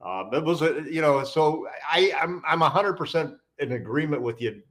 [0.00, 4.42] Um, it was a you know so I I'm I'm hundred percent in agreement with
[4.42, 4.62] you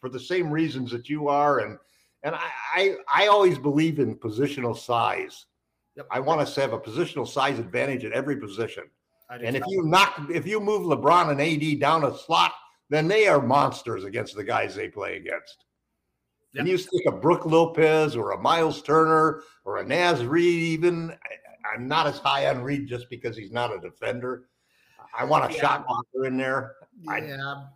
[0.00, 1.78] for the same reasons that you are and
[2.24, 5.46] and I I, I always believe in positional size.
[5.96, 6.06] Yep.
[6.10, 8.84] I want us to have a positional size advantage at every position.
[9.30, 12.52] And if you knock if you move LeBron and AD down a slot,
[12.90, 15.64] then they are monsters against the guys they play against.
[16.56, 21.10] And you stick a Brooke Lopez or a Miles Turner or a Naz Reid, even
[21.10, 24.44] I, I'm not as high on Reid just because he's not a defender.
[25.16, 25.60] I want a Yeah.
[25.60, 26.76] shot blocker in there.
[27.08, 27.66] I- yeah, I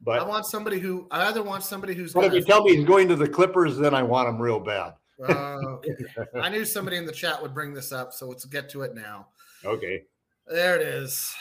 [0.00, 2.76] But I want somebody who I either want somebody who's but if you tell me
[2.76, 4.94] he's going to the Clippers, then I want him real bad.
[5.62, 5.92] Okay.
[6.34, 8.94] I knew somebody in the chat would bring this up, so let's get to it
[8.94, 9.28] now.
[9.64, 10.02] Okay.
[10.46, 11.32] There it is.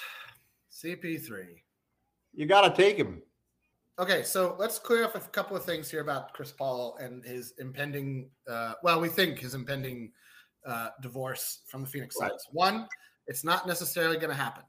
[0.72, 1.46] CP3.
[2.34, 3.22] You got to take him.
[4.00, 7.54] Okay, so let's clear up a couple of things here about Chris Paul and his
[7.60, 10.12] impending, uh, well, we think his impending
[10.66, 12.32] uh, divorce from the Phoenix Right.
[12.32, 12.48] Suns.
[12.52, 12.88] One,
[13.28, 14.64] it's not necessarily going to happen.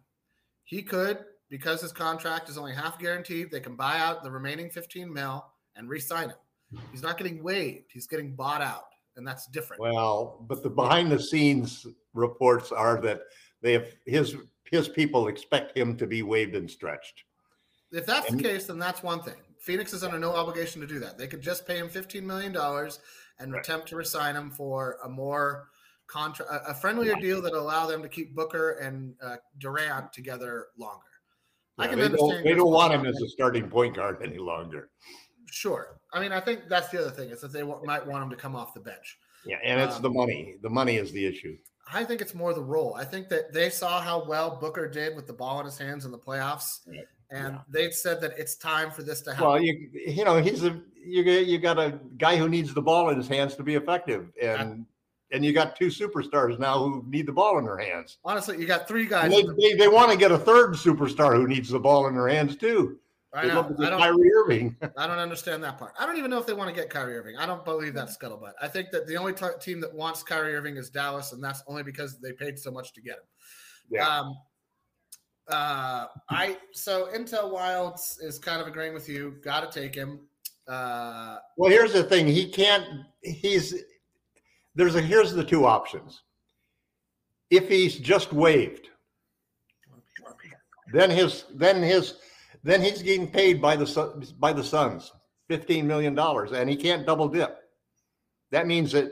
[0.65, 4.71] He could, because his contract is only half guaranteed, they can buy out the remaining
[4.71, 5.47] 15 mil
[5.77, 6.37] and re sign him.
[6.91, 8.85] He's not getting waived, he's getting bought out,
[9.17, 9.83] and that's different.
[9.83, 13.23] Well, but the behind the scenes reports are that
[13.61, 14.37] they have his
[14.71, 17.25] his people expect him to be waived and stretched.
[17.91, 19.35] If that's And- the case, then that's one thing.
[19.61, 21.19] Phoenix is under no obligation to do that.
[21.19, 23.61] They could just pay him $15 million and Right.
[23.61, 25.69] attempt to resign him for a more
[26.09, 31.05] contra- a friendlier deal that allow them to keep Booker and uh, Durant together longer.
[31.79, 32.31] I can they understand.
[32.33, 34.91] don't, they don't want him as a starting point guard any longer.
[35.53, 36.01] Sure.
[36.13, 38.31] I mean, I think that's the other thing is that they wa- might want him
[38.31, 39.19] to come off the bench.
[39.45, 40.57] Yeah, and it's Um, the money.
[40.63, 41.57] The money is the issue.
[41.93, 42.95] I think it's more the role.
[42.95, 46.05] I think that they saw how well Booker did with the ball in his hands
[46.07, 47.07] in the playoffs, Right.
[47.31, 47.61] and Yeah.
[47.69, 49.47] they said that it's time for this to happen.
[49.47, 53.11] Well, you you know he's a you you got a guy who needs the ball
[53.11, 54.87] in his hands to be effective, and
[55.33, 58.19] and you got two superstars now who need the ball in their hands.
[58.25, 59.31] Honestly, you got three guys.
[59.31, 62.15] They, the- they, they want to get a third superstar who needs the ball in
[62.15, 62.99] their hands too.
[63.35, 63.75] I know.
[63.79, 63.99] I don't.
[63.99, 64.77] Kyrie Irving.
[64.97, 65.95] I don't understand that part.
[65.99, 67.37] I don't even know if they want to get Kyrie Irving.
[67.39, 68.53] I don't believe that's scuttlebutt.
[68.61, 71.63] I think that the only t- team that wants Kyrie Irving is Dallas, and that's
[71.67, 73.25] only because they paid so much to get him.
[73.91, 74.07] Yeah.
[74.07, 74.35] Um,
[75.49, 79.37] uh, I so Intel Wilds is kind of agreeing with you.
[79.43, 80.21] Got to take him.
[80.69, 82.27] Uh, Well, here's the thing.
[82.27, 82.85] He can't.
[83.23, 83.75] He's
[84.75, 86.23] there's a here's the two options.
[87.51, 88.89] If he's just waived,
[90.93, 92.15] then his then his
[92.63, 95.13] then he's getting paid by the by the Suns
[95.49, 97.59] fifteen million dollars, and he can't double dip.
[98.51, 99.11] that means that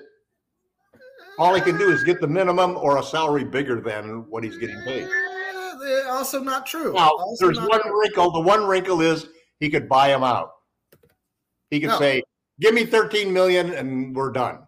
[1.39, 4.59] all he can do is get the minimum or a salary bigger than what he's
[4.59, 5.05] getting paid.
[5.05, 6.93] Eh, Also not true.
[6.93, 8.01] Now, Also there's one true.
[8.01, 8.31] wrinkle.
[8.33, 9.27] The one wrinkle is
[9.59, 10.51] he could buy him out.
[11.71, 11.99] He could No.
[11.99, 12.23] say,
[12.61, 14.67] "Give me 13 million, and we're done."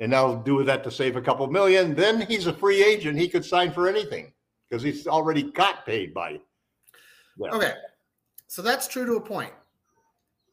[0.00, 1.94] And I'll do that to save a couple million.
[1.94, 3.16] Then he's a free agent.
[3.18, 4.32] He could sign for anything
[4.68, 6.40] because he's already got paid by.
[7.38, 7.54] them.
[7.54, 7.72] Okay,
[8.52, 9.50] so that's true to a point.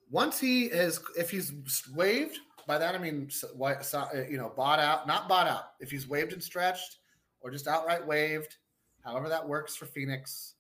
[0.10, 1.52] Once he is, if he's
[1.94, 5.48] waived, by that I mean, s- why- so- uh, you know, bought out, not bought
[5.50, 5.72] out.
[5.82, 7.00] If he's waived and stretched,
[7.42, 8.56] or just outright waived,
[9.04, 10.56] however that works for Phoenix,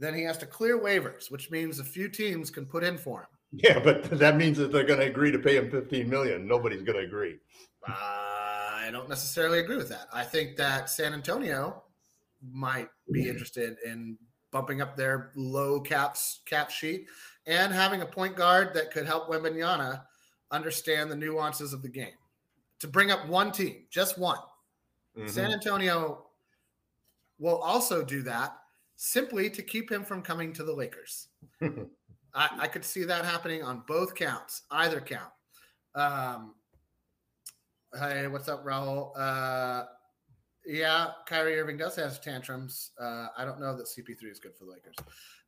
[0.00, 3.20] then he has to clear waivers, which means a few teams can put in for
[3.20, 3.28] him.
[3.52, 6.48] Yeah, but that means that they're going to agree to pay him 15 million.
[6.48, 7.38] Nobody's going to agree.
[7.86, 10.08] I don't necessarily agree with that.
[10.12, 11.84] I think that San Antonio
[12.42, 14.18] might be interested in
[14.52, 17.08] bumping up their low caps cap sheet
[17.46, 20.04] and having a point guard that could help Wembanyama
[20.52, 22.14] understand the nuances of the game.
[22.80, 24.38] To bring up one team, just one.
[25.16, 25.28] Mhm.
[25.28, 26.26] San Antonio
[27.38, 28.58] will also do that
[28.96, 31.28] simply to keep him from coming to the Lakers.
[32.34, 35.32] I, I could see that happening on both counts, either count.
[35.94, 36.54] Um,
[37.98, 39.12] hey, what's up, Raul?
[39.16, 39.84] Uh,
[40.66, 42.90] yeah, Kyrie Irving does have tantrums.
[43.00, 44.94] Uh, I don't know that CP3 is good for the Lakers.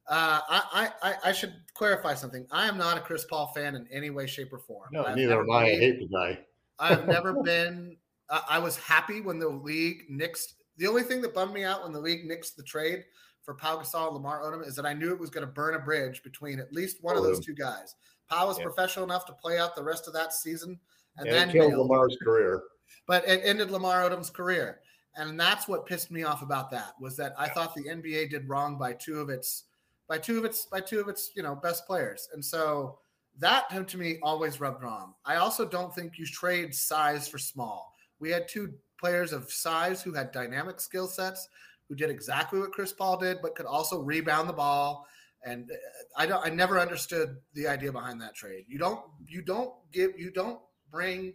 [0.06, 2.46] Uh, I, I, I- should clarify something.
[2.50, 4.88] I am not a Chris Paul fan in any way, shape, or form.
[4.92, 5.64] No, I've neither am I.
[5.64, 6.38] I hate the guy.
[6.78, 7.96] I've never been.
[8.28, 10.54] I I was happy when the league nixed.
[10.76, 13.04] The only thing that bummed me out when the league nixed the trade
[13.42, 15.74] for Pau Gasol and Lamar Odom is that I knew it was going to burn
[15.74, 17.94] a bridge between at least one of those two guys.
[18.28, 18.64] Pau was Yeah.
[18.64, 20.78] professional enough to play out the rest of that season,
[21.16, 21.74] and, And, then it killed.
[21.74, 22.62] Lamar's career.
[23.06, 24.80] but it ended Lamar Odom's career,
[25.16, 28.48] and that's what pissed me off about that was that I thought the NBA did
[28.48, 29.64] wrong by two of its
[30.08, 32.98] by two of its by two of its you know best players, and so
[33.38, 35.14] that to me always rubbed wrong.
[35.24, 37.92] I also don't think you trade size for small.
[38.20, 41.48] We had two players of size who had dynamic skill sets,
[41.88, 45.06] who did exactly what Chris Paul did, but could also rebound the ball.
[45.44, 45.74] And uh,
[46.16, 48.64] I don't, I never understood the idea behind that trade.
[48.66, 50.58] You don't, you don't give, you don't
[50.90, 51.34] bring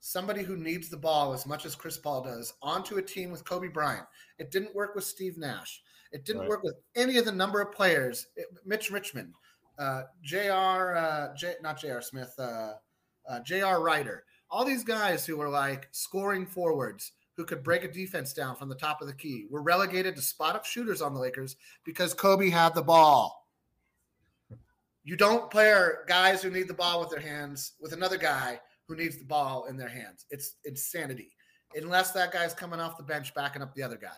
[0.00, 3.44] somebody who needs the ball as much as Chris Paul does onto a team with
[3.44, 4.06] Kobe Bryant.
[4.38, 5.82] It didn't work with Steve Nash.
[6.12, 6.48] It didn't Right.
[6.48, 8.26] work with any of the number of players.
[8.36, 9.34] It- Mitch Richmond,
[9.78, 10.96] uh, J.R.
[10.96, 12.00] Uh, J, not J.R.
[12.00, 12.74] Smith, uh,
[13.28, 13.82] uh, J.R.
[13.82, 14.24] Rider.
[14.50, 18.68] All these guys who were like scoring forwards who could break a defense down from
[18.68, 22.14] the top of the key were relegated to spot up shooters on the Lakers because
[22.14, 23.46] Kobe had the ball.
[25.04, 28.96] You don't pair guys who need the ball with their hands with another guy who
[28.96, 30.24] needs the ball in their hands.
[30.30, 31.30] It's insanity.
[31.76, 34.08] Unless that guy's coming off the bench backing up the other guy.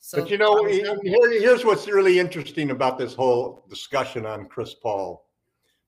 [0.00, 3.14] So but you know, I was he- never- here, here's what's really interesting about this
[3.14, 5.28] whole discussion on Chris Paul,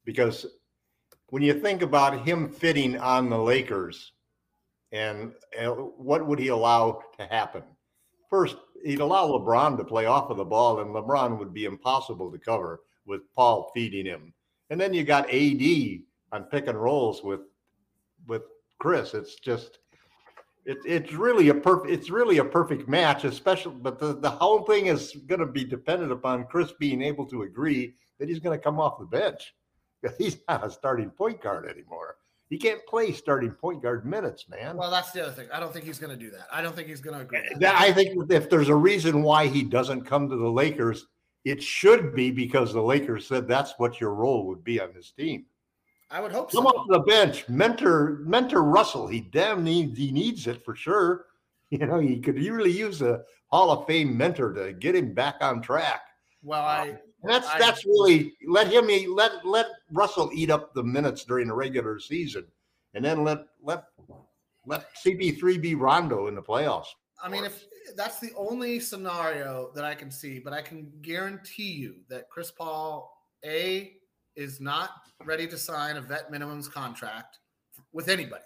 [0.04, 0.46] because
[1.28, 4.12] when you think about him fitting on the Lakers,
[4.92, 5.32] and
[5.96, 7.62] what would he allow to happen?
[8.28, 12.30] First, he'd allow LeBron to play off of the ball, and LeBron would be impossible
[12.30, 14.34] to cover with Paul feeding him.
[14.68, 17.40] And then you got AD on pick and rolls with
[18.26, 18.42] with
[18.78, 19.14] Chris.
[19.14, 19.78] It's just
[20.64, 24.62] it, it's really a perfect it's really a perfect match, especially but the, the whole
[24.62, 28.80] thing is gonna be dependent upon Chris being able to agree that he's gonna come
[28.80, 29.54] off the bench.
[30.00, 32.16] Because he's not a starting point guard anymore.
[32.52, 34.76] He can't play starting point guard minutes, man.
[34.76, 35.48] well, that's the other thing.
[35.50, 36.48] I don't think he's going to do that.
[36.52, 37.38] I don't think he's going to agree.
[37.38, 37.60] to that.
[37.60, 41.06] That- I think if there's a reason why he doesn't come to the Lakers,
[41.46, 45.12] it should be because the Lakers said that's what your role would be on this
[45.12, 45.46] team.
[46.12, 46.58] I would hope so.
[46.58, 46.78] Come so.
[46.78, 49.08] off the bench, mentor, mentor Russell.
[49.08, 51.26] He damn needs he needs it for sure.
[51.70, 55.36] You know, he could really use a Hall of Fame mentor to get him back
[55.40, 56.02] on track.
[56.42, 60.50] Well, uh, I And that's I- that's really let him eat, let let Russell eat
[60.50, 62.44] up the minutes during the regular season,
[62.92, 63.84] and then let let
[64.66, 66.88] let CP3 be Rondo in the playoffs.
[67.24, 67.64] I mean, if
[67.96, 72.50] that's the only scenario that I can see, but I can guarantee you that Chris
[72.50, 73.10] Paul
[73.46, 73.94] A
[74.36, 74.90] is not
[75.24, 77.38] ready to sign a vet minimums contract
[77.92, 78.44] with anybody.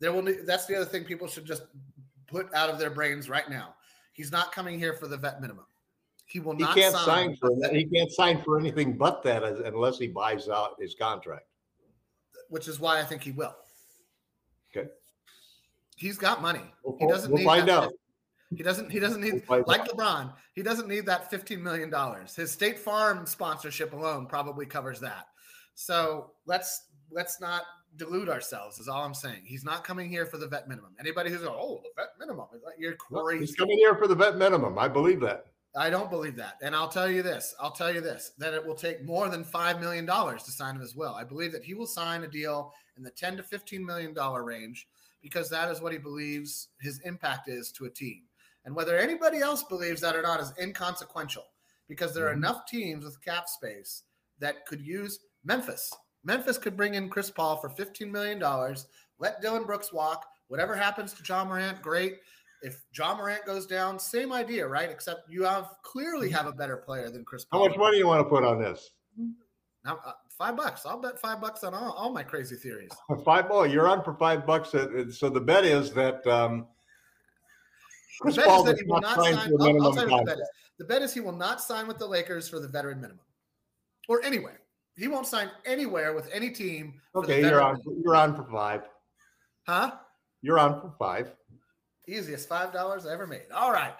[0.00, 0.26] There will.
[0.46, 1.62] That's the other thing people should just
[2.26, 3.74] put out of their brains right now.
[4.12, 5.64] He's not coming here for the vet minimum.
[6.26, 7.74] He will He not can't sign, sign for that.
[7.74, 11.46] He can't sign for anything but that unless he buys out his contract.
[12.48, 13.54] which is why I think he will.
[14.74, 14.88] Okay.
[15.96, 16.62] He's got money.
[16.84, 17.92] We'll, He doesn't we'll need find out.
[18.56, 18.90] He doesn't.
[18.90, 19.66] He doesn't need like.
[19.66, 20.32] LeBron.
[20.54, 22.34] He doesn't need that fifteen million dollars.
[22.34, 25.26] His State Farm sponsorship alone probably covers that.
[25.74, 27.62] So let's let's not
[27.96, 28.78] delude ourselves.
[28.78, 29.42] Is all I'm saying.
[29.44, 30.94] He's not coming here for the vet minimum.
[30.98, 33.46] Anybody who's going, oh, the vet minimum, is like, you're crazy.
[33.46, 34.78] He's coming here for the vet minimum.
[34.78, 35.46] I believe that.
[35.74, 36.58] I don't believe that.
[36.62, 39.44] And I'll tell you this I'll tell you this that it will take more than
[39.44, 41.14] $5 million to sign him as well.
[41.14, 44.86] I believe that he will sign a deal in the 10 to $15 million range
[45.22, 48.22] because that is what he believes his impact is to a team.
[48.64, 51.44] And whether anybody else believes that or not is inconsequential
[51.88, 52.36] because there are Mhm.
[52.38, 54.04] enough teams with cap space
[54.38, 55.92] that could use Memphis.
[56.24, 58.40] Memphis could bring in Chris Paul for $15 million,
[59.18, 60.24] let Dillon Brooks walk.
[60.48, 62.20] Whatever happens to Ja Morant, great.
[62.62, 64.88] If Ja Morant goes down, same idea, right?
[64.88, 67.62] Except you have clearly have a better player than Chris Paul.
[67.62, 68.92] How much money you want to put on this?
[69.84, 70.86] Now, uh, five bucks.
[70.86, 72.90] I'll bet five bucks on all, all my crazy theories.
[73.24, 73.46] Five.
[73.50, 74.74] Oh, you're on for five bucks.
[74.76, 76.68] At, so the bet is that um,
[78.20, 79.48] The bet Paul is that he will not not sign sign.
[79.48, 80.48] to a I'll, I'll tell you what the bet is.
[80.78, 83.24] The bet is he will not sign with the Lakers for the veteran minimum,
[84.08, 84.60] or anywhere.
[84.96, 87.00] He won't sign anywhere with any team.
[87.14, 87.78] Okay, you're on.
[87.84, 88.02] minimum.
[88.04, 88.82] You're on for five.
[89.66, 89.92] Huh?
[90.42, 91.32] You're on for five.
[92.08, 93.44] Easiest five dollars I ever made.
[93.54, 93.94] All right.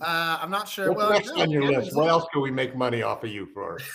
[0.00, 0.92] Uh, I'm not sure.
[0.92, 1.96] What's well, next no, on your list?
[1.96, 3.78] What else can we make money off of you for?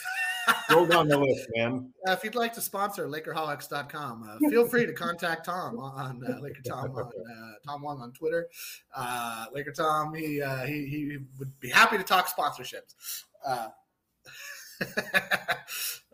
[0.70, 1.92] Go down the list, man.
[2.08, 6.40] Uh, if you'd like to sponsor LakerHolics.com, uh, feel free to contact Tom on uh,
[6.42, 8.48] Laker Tom on uh, Tom Wong on Twitter.
[8.96, 12.96] Uh, Laker Tom, he, uh, he he would be happy to talk sponsorships.
[14.82, 14.86] Uh,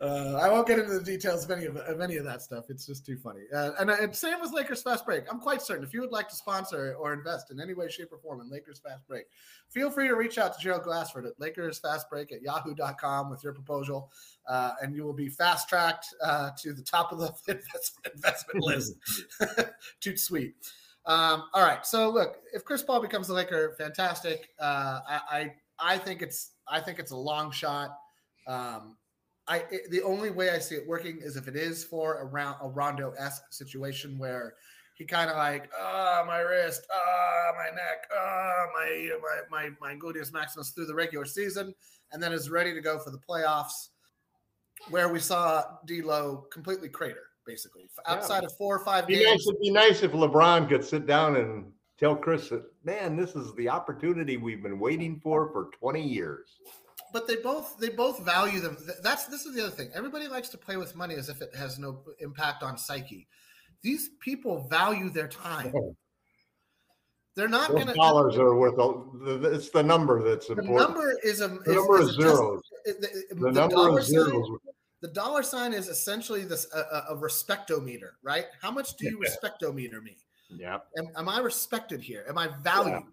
[0.00, 2.66] uh, I won't get into the details of any of, of any of that stuff.
[2.68, 3.42] It's just too funny.
[3.54, 5.24] Uh, and, and same with Lakers Fast Break.
[5.30, 8.12] I'm quite certain if you would like to sponsor or invest in any way, shape,
[8.12, 9.24] or form in Lakers Fast Break,
[9.68, 13.44] feel free to reach out to Gerald Glassford at Lakers Fast Break at yahoo.com with
[13.44, 14.10] your proposal
[14.48, 18.64] uh, and you will be fast tracked uh, to the top of the investment, investment
[18.64, 18.94] list.
[20.00, 20.54] Too sweet.
[21.04, 21.84] Um, all right.
[21.84, 24.48] So look, if Chris Paul becomes a Laker, fantastic.
[24.60, 27.90] Uh, I, I I think it's I think it's a long shot.
[28.46, 28.96] Um,
[29.48, 32.24] I it, the only way I see it working is if it is for a
[32.24, 34.54] round a Rondo esque situation where
[34.94, 39.96] he kind of like ah my wrist ah my neck ah my my my my
[39.96, 41.74] gluteus maximus through the regular season
[42.12, 43.88] and then is ready to go for the playoffs
[44.90, 47.88] where we saw D'Lo completely crater, basically.
[48.06, 51.06] Outside of four or five Be games, nice, it'd be nice if LeBron could sit
[51.06, 55.70] down and tell Chris that, man, this is the opportunity we've been waiting for for
[55.78, 56.58] 20 years.
[57.12, 58.76] But they both they both value them.
[59.02, 59.90] That's this is the other thing.
[59.94, 63.26] Everybody likes to play with money as if it has no impact on psyche.
[63.82, 65.72] These people value their time.
[67.34, 67.94] They're not going to.
[67.94, 70.90] dollars are worth, a, it's the number that's The important.
[70.90, 72.62] number is a the number is of a just- zeros.
[72.84, 74.48] it- the, The the number dollar of sign- zeros.
[75.00, 78.46] the dollar sign is essentially this a, a, a respectometer, right?
[78.60, 80.18] How much do you respectometer me?
[80.50, 80.78] Yeah.
[80.98, 82.26] Am, am I respected here?
[82.28, 83.04] Am I valued?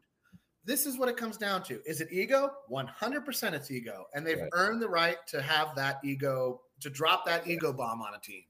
[0.69, 1.81] This is what it comes down to.
[1.87, 2.51] Is it ego?
[2.69, 4.05] 100% it's ego.
[4.13, 4.51] And they've Right.
[4.53, 8.43] earned the right to have that ego, to drop that ego bomb on a team.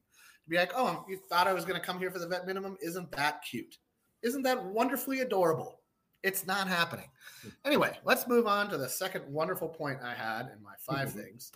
[0.43, 2.45] To be like, oh, you thought I was going to come here for the vet
[2.45, 2.77] minimum?
[2.81, 3.77] Isn't that cute?
[4.21, 5.79] Isn't that wonderfully adorable?
[6.21, 7.09] It's not happening.
[7.63, 11.53] Anyway, let's move on to the second wonderful point I had in my 5 things.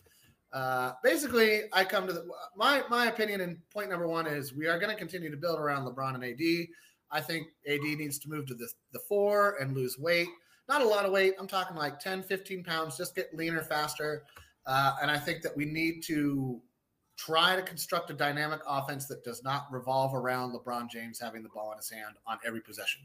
[0.54, 4.68] Uh, basically, I come to the my my opinion and point number one is we
[4.68, 6.68] are going to continue to build around LeBron and AD.
[7.12, 10.30] I think AD needs to move to the, the four and lose weight.
[10.70, 11.34] Not a lot of weight.
[11.40, 14.24] I'm talking like 10, 15 pounds, just get leaner faster.
[14.66, 16.62] Uh, and I think that we need to
[17.18, 21.50] try to construct a dynamic offense that does not revolve around LeBron James having the
[21.50, 23.02] ball in his hand on every possession.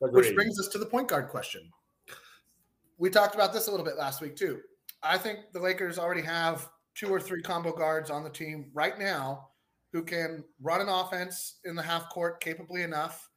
[0.00, 1.70] Which brings us to the point guard question.
[2.98, 4.60] We talked about this a little bit last week too.
[5.02, 8.98] I think the Lakers already have two or three combo guards on the team right
[8.98, 9.48] now
[9.92, 13.28] who can run an offense in the half court capably enough.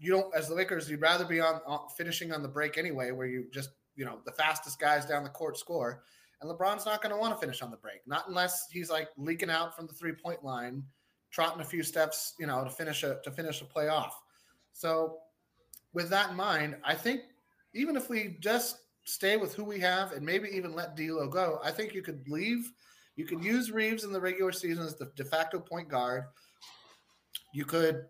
[0.00, 3.10] You don't, as the Lakers, you'd rather be on, on finishing on the break anyway,
[3.10, 6.02] where you just, you know, the fastest guys down the court score.
[6.40, 9.08] And LeBron's not going to want to finish on the break, not unless he's like
[9.18, 10.82] leaking out from the three point line,
[11.30, 14.18] trotting a few steps, you know, to finish a to finish a play off.
[14.72, 15.18] So,
[15.92, 17.20] with that in mind, I think
[17.74, 21.60] even if we just stay with who we have and maybe even let D'Lo go,
[21.62, 22.72] I think you could leave.
[23.16, 26.24] You could use Reaves in the regular season as the de facto point guard.
[27.52, 28.06] You could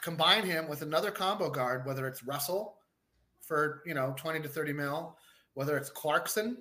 [0.00, 2.76] combine him with another combo guard, whether it's Russell
[3.40, 5.16] for you know twenty to thirty mil,
[5.54, 6.56] whether it's Clarkson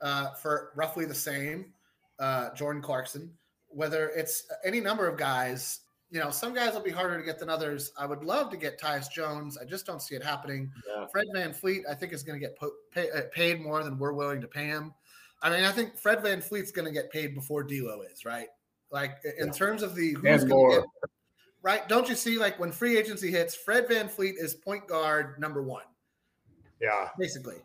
[0.00, 1.72] uh, for roughly the same,
[2.18, 3.30] uh, Jordan Clarkson,
[3.68, 5.80] whether it's any number of guys.
[6.10, 7.90] You know, some guys will be harder to get than others.
[7.96, 9.56] I would love to get Tyus Jones.
[9.56, 10.70] I just don't see it happening.
[10.86, 11.06] Yeah.
[11.06, 14.12] Fred VanVleet, I think, is going to get po- pay, uh, paid more than we're
[14.12, 14.92] willing to pay him.
[15.40, 18.48] I mean, I think Fred VanVleet's going to get paid before D'Lo is, right?
[18.90, 21.10] Like in terms of the who's going to get,
[21.62, 21.88] right?
[21.88, 25.84] Don't you see, like when free agency hits, Fred VanVleet is point guard number one
[26.80, 27.08] Yeah.
[27.18, 27.62] basically,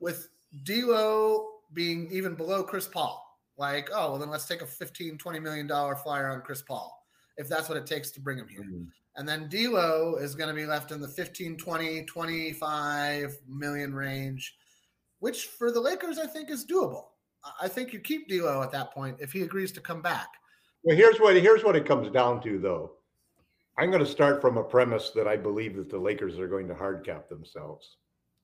[0.00, 0.28] with
[0.64, 3.24] D'Lo being even below Chris Paul.
[3.56, 6.94] Like, oh, well, then let's take a 15, 20 million dollar flyer on Chris Paul
[7.36, 8.62] if that's what it takes to bring him here.
[8.64, 8.88] Mhm.
[9.16, 14.56] And then D'Lo is going to be left in the 15, 20, 25 million range.
[15.20, 17.06] which for the Lakers I think is doable.
[17.42, 20.28] I- I think you keep D'Lo at that point if he agrees to come back.
[20.84, 22.97] Well, here's what here's what it comes down to, though.
[23.78, 26.66] I'm going to start from a premise that I believe that the Lakers are going
[26.68, 27.96] to hard cap themselves,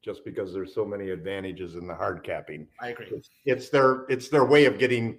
[0.03, 2.69] just because there's so many advantages in the hard capping.
[2.81, 3.09] I agree.
[3.11, 5.19] It's, it's their it's their way of getting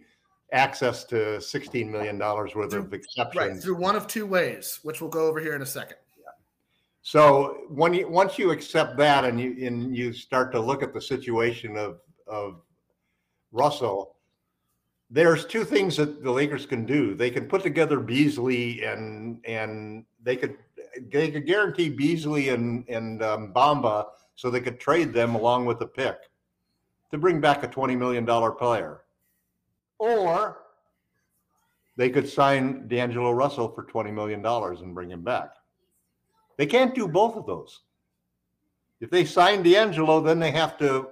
[0.53, 3.36] access to 16 million dollars worth of exceptions.
[3.36, 5.97] Right, through one of two ways, which we'll go over here in a second.
[7.01, 10.91] So when you once you accept that and you and you start to look at
[10.91, 12.61] the situation of of
[13.51, 14.14] Russell,
[15.16, 17.16] there's two things that the Lakers can do.
[17.16, 20.57] They can put together Beasley and and they could
[21.09, 25.80] they could guarantee Beasley and and um, Bamba so they could trade them along with
[25.80, 26.18] the pick
[27.11, 29.03] to bring back a twenty million dollar player,
[29.99, 30.57] or
[31.95, 35.51] they could sign D'Angelo Russell for twenty million dollars and bring him back.
[36.57, 37.84] They can't do both of those.
[38.99, 41.07] If they sign D'Angelo, then they have to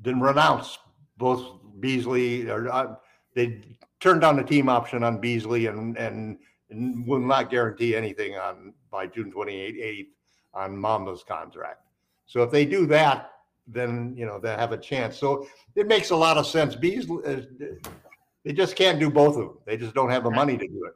[0.00, 0.78] then renounce
[1.16, 2.94] both Beasley or uh,
[3.34, 3.62] they
[4.00, 6.38] turned down the team option on Beasley and, and
[6.70, 10.08] and will not guarantee anything on by June 28th
[10.54, 11.80] on Bamba's contract.
[12.26, 13.30] So if they do that,
[13.66, 15.16] then you know they have a chance.
[15.16, 16.74] So it makes a lot of sense.
[16.74, 17.40] Beasley, uh,
[18.44, 19.58] they just can't do both of them.
[19.66, 20.94] They just don't have the money to do it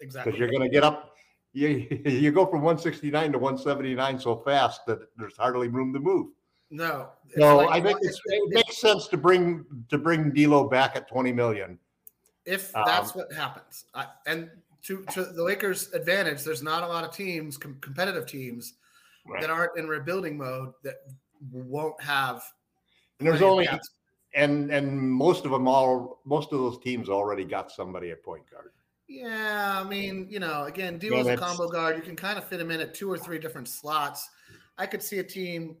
[0.00, 0.32] Exactly.
[0.32, 1.14] because you're going to get up.
[1.52, 1.68] You
[2.04, 6.28] you go from 169 to 179 so fast that there's hardly room to move.
[6.70, 7.10] No.
[7.36, 11.08] No, like I think if- it makes sense to bring to bring D'Lo back at
[11.08, 11.78] 20 million.
[12.44, 13.84] if Um, that's what happens.
[13.94, 14.50] I, and
[14.82, 18.74] to, to the Lakers' advantage, there's not a lot of teams, com- competitive teams,
[19.40, 20.96] that aren't in rebuilding mode that
[21.50, 22.42] won't have.
[23.18, 23.66] And there's only
[24.34, 28.42] and and most of them all most of those teams already got somebody at point
[28.50, 28.72] guard.
[29.06, 31.96] Yeah, I mean, you know, again, D'Lo's a combo guard.
[31.96, 34.28] You can kind of fit him in at two or three different slots.
[34.76, 35.76] I could see a team.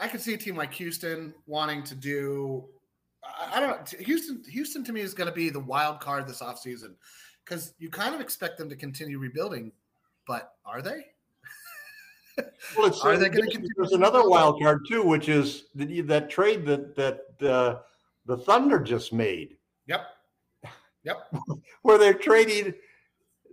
[0.00, 2.64] I could see a team like Houston wanting to do.
[3.52, 3.98] I don't know.
[4.04, 6.94] Houston, Houston to me is going to be the wild card this offseason
[7.44, 9.72] because you kind of expect them to continue rebuilding,
[10.26, 11.06] but are they?
[12.78, 16.30] Well, it's, Are they gonna continue There's another wild card too, which is the, that
[16.30, 17.80] trade that that uh,
[18.24, 20.06] the Thunder just made, Yep.
[21.04, 21.34] Yep.
[21.82, 22.72] where they're trading.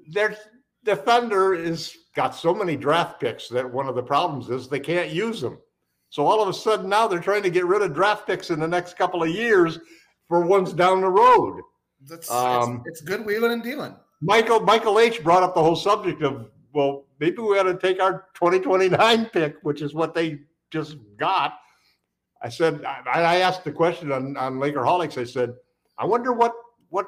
[0.07, 0.37] Their
[0.83, 4.79] the Thunder is got so many draft picks that one of the problems is they
[4.79, 5.57] can't use them.
[6.10, 8.60] So all of a sudden now they're trying to get rid of draft picks in
[8.60, 9.80] the next couple of years
[10.28, 11.62] for ones down the road.
[12.07, 13.95] That's Um, it's, it's good wheeling and dealing.
[14.22, 18.01] Michael Michael H brought up the whole subject of well, maybe we ought to take
[18.01, 20.39] our 2029 pick, which is what they
[20.72, 21.57] just got.
[22.41, 25.18] I said I, I asked the question on on Laker Holics.
[25.18, 25.53] I said,
[25.97, 26.53] I wonder what
[26.89, 27.07] what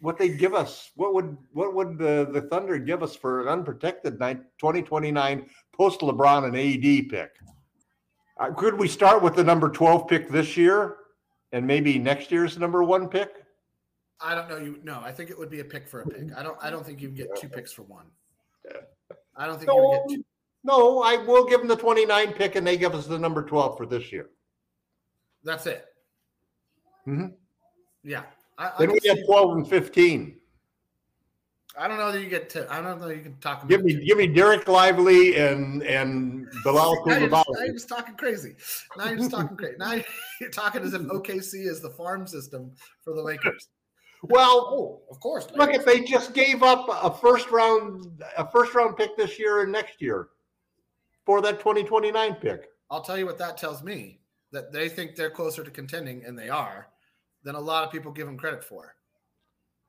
[0.00, 0.90] what they'd give us.
[0.96, 6.00] What would what would the, the Thunder give us for an unprotected nine, 2029 post
[6.00, 7.30] LeBron and AD pick?
[8.42, 10.96] Uh, could we start with the number 12 pick this year
[11.52, 13.30] and maybe next year's number one pick?
[14.20, 14.56] I don't know.
[14.56, 16.36] You no, I think it would be a pick for a pick.
[16.36, 16.56] I don't.
[16.60, 18.06] I don't think you can get two picks for one.
[19.36, 20.24] I don't think you would get two.
[20.64, 23.76] no, I will give them the 29 pick and they give us the number 12
[23.76, 24.30] for this year.
[25.44, 25.86] That's it.
[27.06, 27.34] Mhm.
[28.04, 28.22] Yeah.
[28.58, 30.36] I, I, Then we have 12 and 15.
[31.78, 32.70] I don't know that you get to.
[32.70, 33.66] I don't know you can talk.
[33.68, 38.14] Give me give me Dereck Lively and and Bilal now, you're now you're just talking
[38.14, 38.54] crazy.
[38.96, 39.76] Now you're just talking crazy.
[39.78, 39.94] Now
[40.40, 43.68] you're talking as if OKC is the farm system for the Lakers.
[44.24, 45.48] Well, Oh, of course.
[45.56, 49.62] look if they just gave up a first round a first round pick this year
[49.62, 50.28] and next year
[51.24, 52.68] for that 2029 pick.
[52.90, 54.20] I'll tell you what that tells me
[54.52, 56.88] that they think they're closer to contending, and they are,
[57.42, 58.94] than a lot of people give them credit for.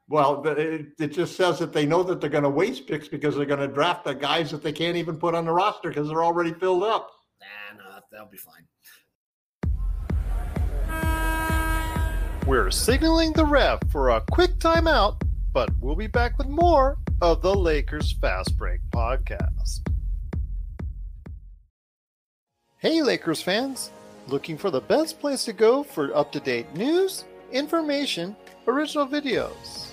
[0.09, 3.35] Well, it, it just says that they know that they're going to waste picks because
[3.35, 6.09] they're going to draft the guys that they can't even put on the roster because
[6.09, 7.09] they're already filled up.
[7.39, 8.67] Nah, no, that'll be fine.
[12.45, 15.21] We're signaling the ref for a quick timeout,
[15.53, 19.87] but we'll be back with more of the Lakers Fast Break podcast.
[22.79, 23.91] Hey, Lakers fans!
[24.27, 27.23] Looking for the best place to go for up to date news,
[27.53, 28.35] information,
[28.67, 29.92] original videos,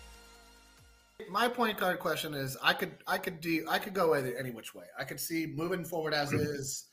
[1.29, 4.51] My point guard question is: I could, I could do, I could go either any
[4.51, 4.85] which way.
[4.97, 6.85] I could see moving forward as is.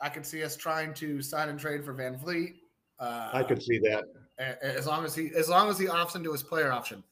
[0.00, 2.54] I could see us trying to sign and trade for VanVleet.
[2.98, 4.04] Uh, I could see that.
[4.38, 7.02] as long as he as long as he opts into his player option,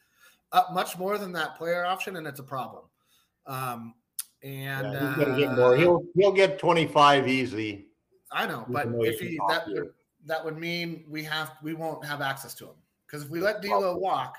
[0.52, 2.84] up much more than that player option, and it's a problem.
[3.46, 3.94] Um,
[4.42, 5.74] and Yeah, he's gonna get more.
[5.74, 7.86] uh, He'll he'll get 25 easy.
[8.32, 9.90] I know, but if he he that would
[10.26, 13.62] that would mean we have we won't have access to him because if we let
[13.62, 14.36] D'Lo walk,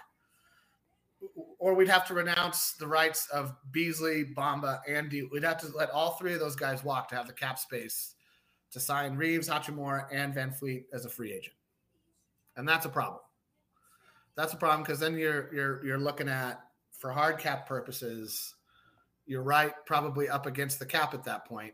[1.59, 5.27] or we'd have to renounce the rights of Beasley, Bamba, and D.
[5.31, 8.15] We'd have to let all three of those guys walk to have the cap space
[8.71, 11.55] to sign Reaves, Hachimura, and VanVleet as a free agent,
[12.55, 13.21] and that's a problem.
[14.35, 16.61] That's a problem because then you're you're you're looking at
[16.91, 18.55] for hard cap purposes,
[19.25, 21.73] you're right probably up against the cap at that point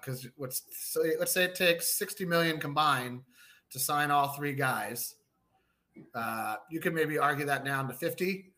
[0.00, 3.22] because what's so let's say it takes 60 million combined
[3.70, 5.16] to sign all three guys
[6.14, 8.52] uh, you can maybe argue that down to 50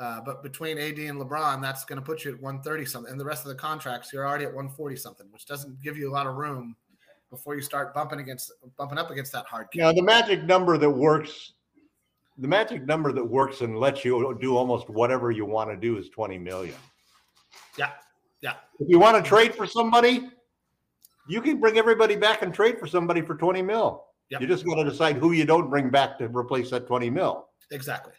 [0.00, 3.20] uh, but between ad and lebron that's going to put you at 130 something and
[3.20, 6.12] the rest of the contracts you're already at 140 something which doesn't give you a
[6.12, 6.74] lot of room
[7.30, 9.80] before you start bumping against bumping up against that hard cap.
[9.80, 11.52] Now the magic number that works,
[12.38, 15.96] the magic number that works and lets you do almost whatever you want to do
[15.96, 16.74] is 20 million.
[17.78, 17.90] yeah
[18.42, 20.28] yeah If you want to trade for somebody,
[21.28, 24.04] you can bring everybody back and trade for somebody for 20 mil.
[24.30, 24.40] Yep.
[24.40, 27.48] You just got to decide who you don't bring back to replace that 20 mil.
[27.70, 28.12] exactly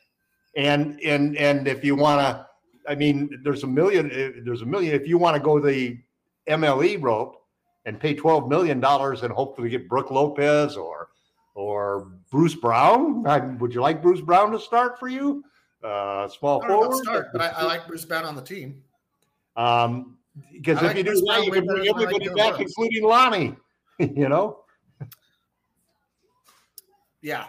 [0.56, 2.48] And and and if you want to,
[2.90, 4.12] I mean, there's a million.
[4.12, 4.94] eh, There's a million.
[4.94, 5.98] If you want to go the
[6.50, 7.36] MLE route
[7.86, 11.08] and pay 12 million dollars and hopefully get Brook Lopez or
[11.56, 15.44] or Bruce Brown, I, would you like Bruce Brown to start for you?
[15.84, 17.04] Uh, small I don't know about forward.
[17.04, 18.84] start, but I, I like Bruce Brown on the team.
[19.56, 20.18] Um,
[20.54, 23.04] because I if like you do that, you can bring I like everybody back, including
[23.04, 23.56] Lonnie.
[24.00, 24.64] You know,
[27.22, 27.46] Yeah,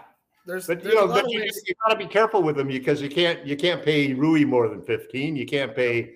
[0.47, 3.01] there's but there's you know, but you, you got to be careful with them because
[3.03, 5.36] you can't you can't pay Rui more than fifteen.
[5.36, 6.14] You can't pay,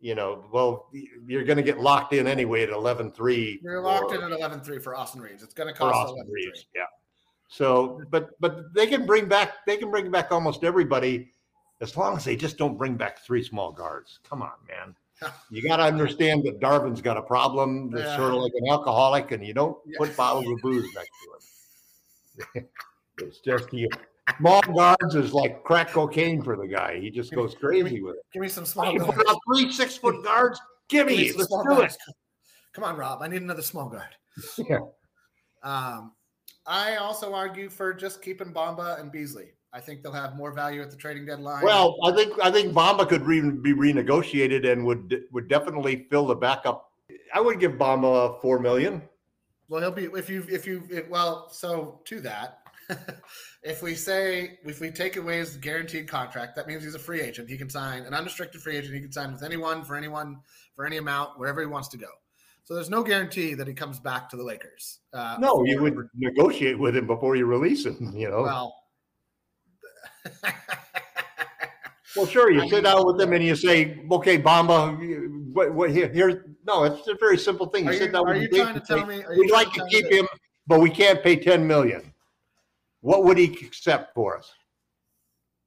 [0.00, 0.88] you know, well,
[1.26, 4.82] you're going to get locked in anyway at 11-3 You're locked for- in at 11-3
[4.82, 5.42] for Austin Reaves.
[5.42, 6.32] It's going to cost Austin 11-3.
[6.32, 6.66] Reaves.
[6.74, 6.82] Yeah.
[7.48, 11.30] So, but but they can bring back they can bring back almost everybody
[11.80, 14.20] as long as they just don't bring back three small guards.
[14.28, 14.94] Come on, man.
[15.50, 18.16] You got to understand that Darvin's got a problem that's Yeah.
[18.16, 19.96] sort of like an alcoholic, and you don't Yeah.
[19.98, 21.10] put bottles of booze next
[22.44, 22.68] to him.
[23.20, 23.88] it's just you.
[24.38, 26.98] Small guards is like crack cocaine for the guy.
[27.00, 28.22] He just goes crazy with it.
[28.32, 29.38] Give me some small guards.
[29.46, 30.60] three six foot guards.
[30.88, 31.28] Give Give me me.
[31.30, 31.76] some Let's small do it.
[31.78, 31.98] guards.
[32.72, 33.22] Come on, Rob.
[33.22, 34.08] I need another small guard.
[34.68, 34.78] Yeah.
[35.62, 36.12] Um,
[36.66, 39.48] I also argue for just keeping Bamba and Beasley.
[39.72, 41.64] I think they'll have more value at the trading deadline.
[41.64, 46.26] Well, I think I think Bamba could re- be renegotiated and would would definitely fill
[46.26, 46.92] the backup.
[47.34, 49.02] I would give Bamba four million.
[49.68, 51.50] Well, he'll be if you if you if, well.
[51.50, 52.57] So to that,
[53.62, 57.20] if we say if we take away his guaranteed contract, that means he's a free
[57.20, 57.48] agent.
[57.50, 58.94] He can sign an unrestricted free agent.
[58.94, 60.38] He can sign with anyone for anyone
[60.74, 62.08] for any amount wherever he wants to go.
[62.64, 65.00] So there's no guarantee that he comes back to the Lakers.
[65.12, 68.12] Uh, No, you would negotiate with him before you release him.
[68.14, 68.42] You know.
[68.42, 68.74] Well,
[72.16, 75.46] Well, sure, you I sit mean- down with him and you say, "Okay, Bamba, you-
[75.52, 76.08] what, what here?
[76.08, 77.84] Here, no, it's a very simple thing.
[77.84, 79.22] You Are sit you, down are with you trying to say, tell me?
[79.36, 80.26] We'd like to to keep him,
[80.66, 82.12] but we can't pay ten million.
[83.08, 84.52] What would he accept for us?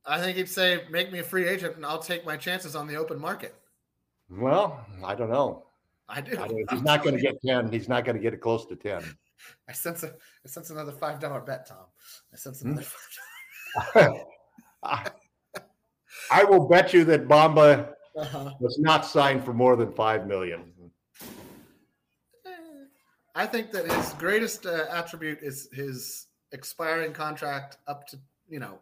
[0.06, 2.86] I think he'd say, "Make me a free agent, and I'll take my chances on
[2.86, 3.56] the open market."
[4.30, 5.66] Well, I don't know.
[6.08, 6.38] I do.
[6.40, 7.72] I he's not going to get ten.
[7.72, 9.02] He's not going to get it close to ten.
[9.68, 11.86] I sense a, I sense another five dollar bet, Tom.
[12.32, 12.74] I sense Hmm?
[12.74, 12.86] another
[13.96, 14.14] five
[14.84, 15.10] I
[16.30, 17.96] I will bet you that Bamba.
[18.14, 18.52] Uh-huh.
[18.60, 20.74] was not signed for more than five million.
[23.34, 28.18] I think that his greatest uh, attribute is his expiring contract up to
[28.50, 28.80] you know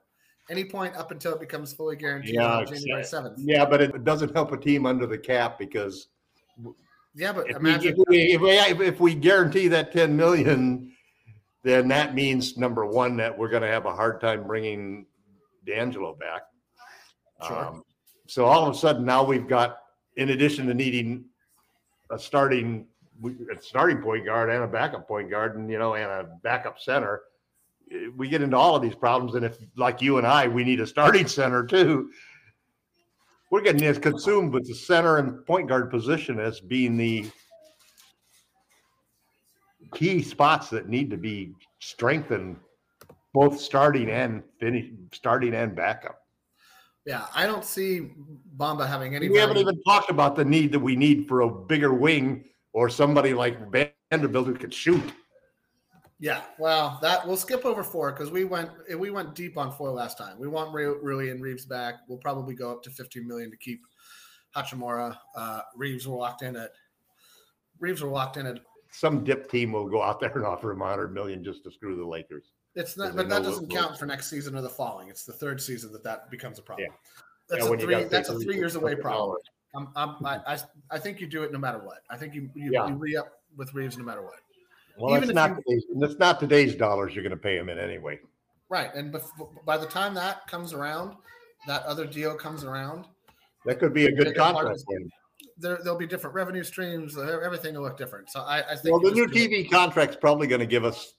[0.50, 3.38] any point up until it becomes fully guaranteed Yeah, on January seventh.
[3.40, 6.08] Yeah, but it doesn't help a team under the cap because
[7.16, 10.92] Yeah, but if we, imagine if, we, if, we, if we guarantee that ten million,
[11.64, 15.06] then that means number one that we're going to have a hard time bringing
[15.66, 16.44] D'Angelo back.
[17.46, 17.66] Sure.
[17.66, 17.84] Um,
[18.28, 19.80] so all of a sudden now we've got,
[20.18, 21.26] in addition to needing
[22.12, 22.88] a starting
[23.26, 26.80] a starting point guard and a backup point guard, and you know, and a backup
[26.80, 27.22] center,
[28.16, 29.36] we get into all of these problems.
[29.36, 32.12] And if, like you and I, we need a starting center too.
[33.52, 37.30] We're getting as consumed with the center and point guard position as being the
[39.94, 42.58] key spots that need to be strengthened,
[43.34, 46.22] both starting and finish, starting and backup.
[47.06, 48.12] yeah, I don't see
[48.58, 49.30] Bamba having any.
[49.30, 52.88] We haven't even talked about the need that we need for a bigger wing or
[52.88, 53.58] somebody like
[54.12, 55.02] Vanderbilt who could shoot.
[56.22, 59.90] Yeah, well, that we'll skip over four because we went we went deep on four
[59.92, 60.38] last time.
[60.38, 61.96] We want Ru- Rui and Reaves back.
[62.10, 63.82] We'll probably go up to 15 million to keep
[64.56, 65.18] Hachimura.
[65.36, 66.72] Uh, Reaves were locked in at
[67.80, 68.60] Reaves were locked in at
[68.92, 71.72] Some dip team will go out there and offer him a hundred million just to
[71.72, 72.52] screw the Lakers.
[72.76, 75.08] It's not, but that doesn't count for next season or the following.
[75.10, 76.88] It's the third season that that becomes a problem.
[76.90, 76.96] Yeah.
[77.50, 78.04] That's Yeah, a three.
[78.04, 79.38] That's a three years away problem.
[79.76, 80.58] I'm, I'm, I, I,
[80.92, 82.00] I think you do it no matter what.
[82.10, 82.88] I think you you, Yeah.
[82.88, 84.36] you re up with Reaves no matter what.
[85.00, 87.16] Well, Even that's not today's, that's not today's dollars.
[87.16, 88.20] You're going to pay him in anyway.
[88.70, 89.16] Right, and
[89.66, 91.16] by the time that comes around,
[91.68, 93.06] that other deal comes around.
[93.66, 94.76] That could be a good contract.
[94.76, 95.10] is- for him.
[95.58, 97.18] There, there'll be different revenue streams.
[97.18, 98.30] Uh, everything will look different.
[98.30, 98.94] So I, I think.
[98.94, 99.50] Well, the new do it.
[99.50, 101.16] TV contract's probably going to give us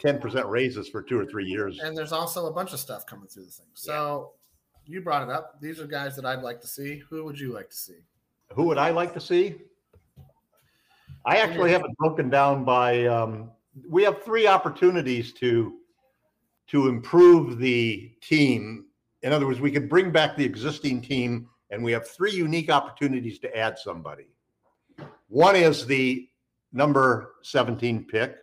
[0.00, 1.78] ten percent raises for two or three years.
[1.80, 3.66] and there's also a bunch of stuff coming through the thing.
[3.74, 4.32] So
[4.84, 5.60] you brought it up.
[5.60, 7.02] These are guys that I'd like to see.
[7.08, 7.98] Who would you like to see?
[8.54, 9.56] Who would I like to see?
[11.26, 13.06] I actually have it broken down by.
[13.06, 13.50] Um,
[13.88, 15.74] we have three opportunities to
[16.68, 18.86] to improve the team.
[19.22, 22.70] In other words, we could bring back the existing team, and we have three unique
[22.70, 24.26] opportunities to add somebody.
[25.28, 26.28] One is the
[26.72, 28.36] number 17 pick,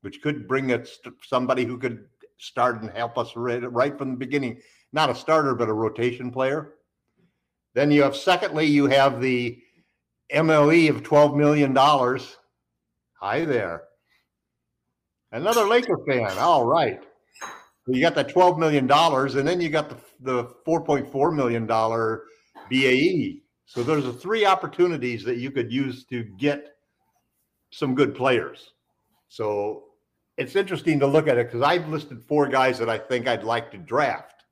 [0.00, 2.06] which could bring us somebody who could
[2.38, 4.60] start and help us right, right from the beginning.
[4.92, 6.74] Not a starter, but a rotation player.
[7.74, 9.60] Then you have, secondly, you have the
[10.32, 11.74] MLE of $12 million.
[11.76, 13.84] Hi there.
[15.32, 16.38] Another Laker fan.
[16.38, 17.02] All right.
[17.86, 21.66] You got that $12 million, and then you got the, the $4.4 million
[22.70, 23.42] BAE.
[23.66, 26.76] So there's three opportunities that you could use to get
[27.70, 28.70] some good players.
[29.28, 29.84] So
[30.36, 33.44] it's interesting to look at it because I've listed four guys that I think I'd
[33.44, 34.44] like to draft.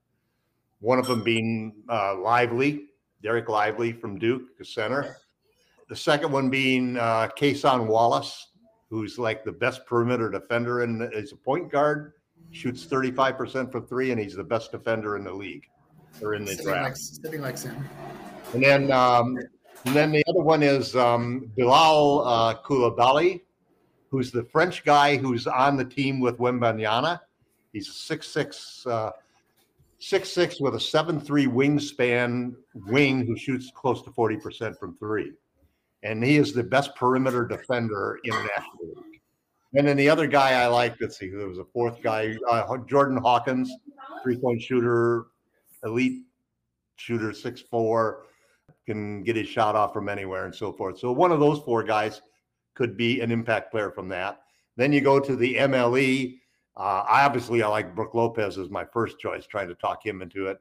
[0.80, 2.86] One of them being uh, Lively,
[3.22, 5.16] Dereck Lively from Duke, the center.
[5.88, 8.48] The second one being uh, Kason Wallace,
[8.90, 12.12] who's like the best perimeter defender and is a point guard,
[12.50, 15.66] shoots 35% from three, and he's the best defender in the league
[16.22, 16.98] or in the Sitting like, draft.
[16.98, 17.88] sitting like Sam.
[18.54, 19.38] And then, um,
[19.86, 23.40] and then the other one is um, Bilal uh, Coulibaly,
[24.10, 27.18] who's the French guy who's on the team with Wembanyama.
[27.72, 29.12] He's a six six, uh,
[29.98, 34.94] six six with a seven three wingspan wing who shoots close to forty percent from
[34.98, 35.32] three,
[36.02, 39.20] and he is the best perimeter defender in National League.
[39.74, 42.76] And then the other guy I like, let's see, there was a fourth guy, uh,
[42.78, 43.72] Jordan Hawkins,
[44.22, 45.26] three point shooter,
[45.84, 46.24] elite
[46.96, 48.24] shooter, six four,
[48.86, 50.98] can get his shot off from anywhere and so forth.
[50.98, 52.20] So one of those four guys
[52.74, 54.42] could be an impact player from that.
[54.76, 56.38] Then you go to the MLE.
[56.76, 60.46] Uh, obviously I like Brook Lopez as my first choice, trying to talk him into
[60.46, 60.58] it.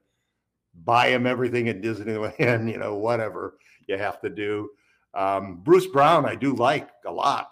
[0.84, 4.70] Buy him everything at Disneyland, you know, whatever you have to do.
[5.14, 7.52] Um, Bruce Brown, I do like a lot.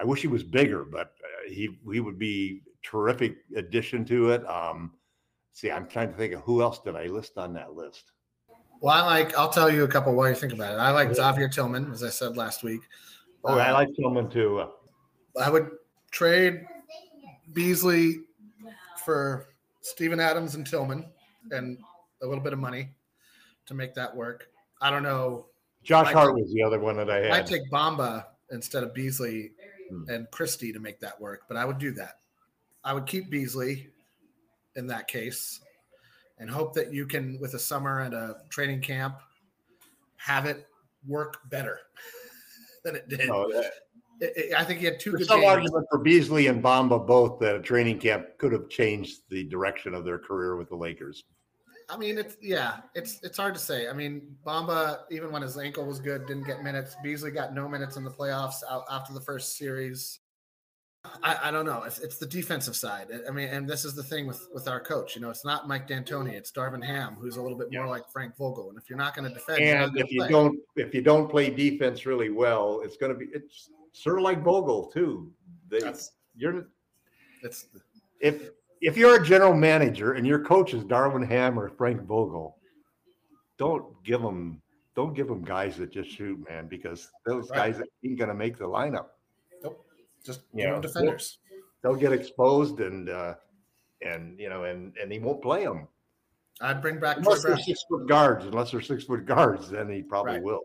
[0.00, 4.46] I wish he was bigger, but uh, he he would be terrific addition to it.
[4.48, 4.92] Um,
[5.52, 8.12] see, I'm trying to think of who else did I list on that list.
[8.80, 9.36] Well, I like.
[9.38, 10.78] I'll tell you a couple while you think about it.
[10.78, 12.80] I like Xavier Tillman, as I said last week.
[13.44, 14.66] Oh, I Uh, like Tillman too.
[15.40, 15.70] I would
[16.10, 16.64] trade
[17.52, 18.20] Beasley
[19.04, 19.46] for
[19.80, 21.06] Steven Adams and Tillman,
[21.50, 21.78] and
[22.22, 22.88] a little bit of money
[23.66, 24.48] to make that work.
[24.80, 25.46] I don't know.
[25.84, 27.30] Josh I Hart was the other one that I had.
[27.30, 27.46] I had.
[27.46, 29.52] take Bamba instead of Beasley
[29.90, 30.04] Hmm.
[30.08, 32.20] and Christie to make that work, but I would do that.
[32.84, 33.90] I would keep Beasley
[34.76, 35.60] in that case
[36.38, 39.18] and hope that you can, with a summer and a training camp,
[40.16, 40.66] have it
[41.06, 41.80] work better
[42.84, 43.28] than it did.
[43.28, 43.72] No, that-
[44.20, 45.50] It- it- I think he had two There's good some games.
[45.50, 49.92] argument for Beasley and Bamba both that a training camp could have changed the direction
[49.92, 51.24] of their career with the Lakers.
[51.88, 53.88] I mean, it's yeah, it's it's hard to say.
[53.88, 56.96] I mean, Bamba, even when his ankle was good, didn't get minutes.
[57.02, 60.20] Beasley got no minutes in the playoffs out after the first series.
[61.22, 61.82] I, I don't know.
[61.82, 63.08] It's, it's the defensive side.
[63.28, 65.14] I mean, and this is the thing with with our coach.
[65.14, 66.32] You know, it's not Mike D'Antoni.
[66.32, 68.70] It's Darvin Ham, who's a little bit more like Frank Vogel.
[68.70, 70.30] And if you're not going to defend, And if you play.
[70.30, 74.24] don't if you don't play defense really well, it's going to be it's sort of
[74.24, 75.30] like Vogel too.
[75.68, 76.68] They, That's- you're
[77.42, 77.66] it's
[78.20, 78.50] if
[78.80, 82.58] if you're a general manager and your coach is Darvin Ham or Frank Vogel,
[83.58, 84.60] don't give them
[84.96, 87.74] don't give them guys that just shoot, man, because those Right.
[87.74, 89.06] guys ain't going to make the lineup.
[89.62, 89.84] nope,
[90.24, 91.38] just you know, defenders.
[91.82, 93.34] They'll get exposed and uh
[94.02, 95.88] and you know and and he won't play them
[96.60, 98.44] I'd bring back unless they're six foot guards.
[98.46, 100.42] Unless they're six foot guards, then he probably Right.
[100.42, 100.60] will.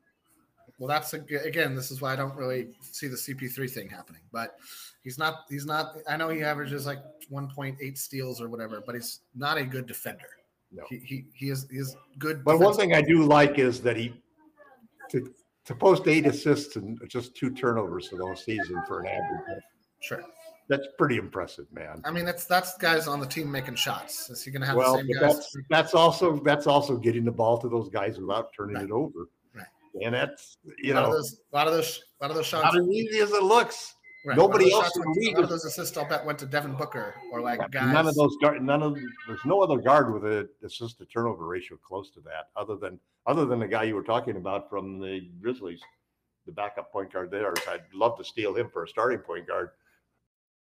[0.80, 1.75] Well, that's a, again.
[1.75, 4.21] This is why I don't really see the CP3 thing happening.
[4.32, 4.55] But
[5.03, 5.41] he's not.
[5.49, 5.95] He's not.
[6.07, 6.99] I know he averages like
[7.32, 10.30] 1.8 steals or whatever, but he's not a good defender.
[10.71, 10.84] No.
[10.89, 12.43] He he, he is he is good.
[12.45, 14.13] But one thing I do like is that he
[15.09, 15.34] to,
[15.65, 19.63] to post eight assists and just two turnovers for the whole season for an average.
[20.01, 20.23] sure.
[20.69, 21.99] That's pretty impressive, man.
[22.05, 24.30] I mean, that's that's guys on the team making shots.
[24.30, 25.36] Is he going to have Well, the same guys?
[25.38, 28.86] that's that's also that's also getting the ball to those guys without turning Right.
[28.86, 29.27] it over.
[30.03, 32.37] And that's you a lot of know those, a lot of those, a lot of
[32.37, 32.75] those shots.
[32.75, 33.95] not as easy as it looks.
[34.25, 34.37] Right.
[34.37, 36.75] Nobody else in the went league None of those assists I'll bet went to Devin
[36.75, 37.93] Booker or like guys.
[37.93, 41.47] None of those guard, none of there's no other guard with a assist to turnover
[41.47, 44.99] ratio close to that, other than other than the guy you were talking about from
[44.99, 45.79] the Grizzlies,
[46.45, 47.53] the backup point guard there.
[47.69, 49.69] I'd love to steal him for a starting point guard.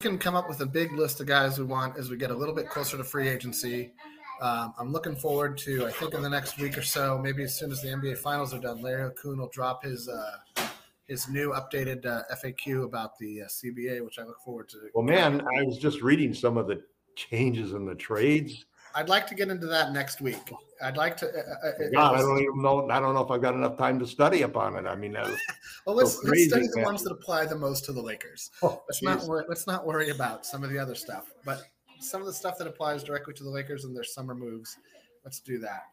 [0.00, 2.32] We can come up with a big list of guys we want as we get
[2.32, 3.92] a little bit closer to free agency.
[4.40, 7.54] Um, I'm looking forward to, I think, in the next week or so, maybe as
[7.54, 10.66] soon as the NBA Finals are done, Larry Coon will drop his uh,
[11.06, 14.78] his new updated uh, FAQ about the uh, CBA, which I look forward to.
[14.94, 16.82] Well, man, I was just reading some of the
[17.14, 18.64] changes in the trades.
[18.96, 20.52] I'd like to get into that next week.
[20.80, 21.26] I'd like to.
[21.26, 22.88] Uh, uh, uh, God, I don't even know.
[22.88, 24.86] I don't know if I've got enough time to study upon it.
[24.86, 25.38] I mean, that was,
[25.86, 28.50] well, let's, so let's crazy, study the ones that apply the most to the Lakers.
[28.62, 29.44] oh, Let's not worry.
[29.48, 31.62] Let's not worry about some of the other stuff, but
[32.10, 34.76] some of the stuff that applies directly to the Lakers and their summer moves.
[35.24, 35.84] Let's do that.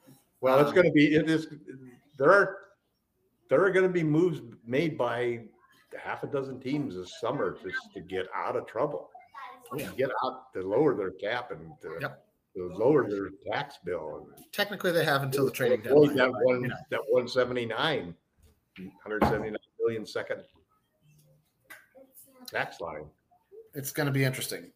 [0.41, 1.16] Well, it's Um, going to be.
[1.16, 1.47] It is.
[2.18, 2.57] There are
[3.49, 5.43] there are going to be moves made by
[6.01, 9.09] half a dozen teams this summer just to get out of trouble.
[9.76, 9.89] Yeah.
[9.97, 12.26] Get out to lower their cap and to, Yep.
[12.55, 14.28] to lower their tax bill.
[14.51, 16.16] Technically, they have until the trading deadline.
[16.16, 18.16] that one you know, that 179
[19.03, 20.41] 179 million second
[22.47, 23.05] tax line.
[23.74, 24.72] it's going to be interesting.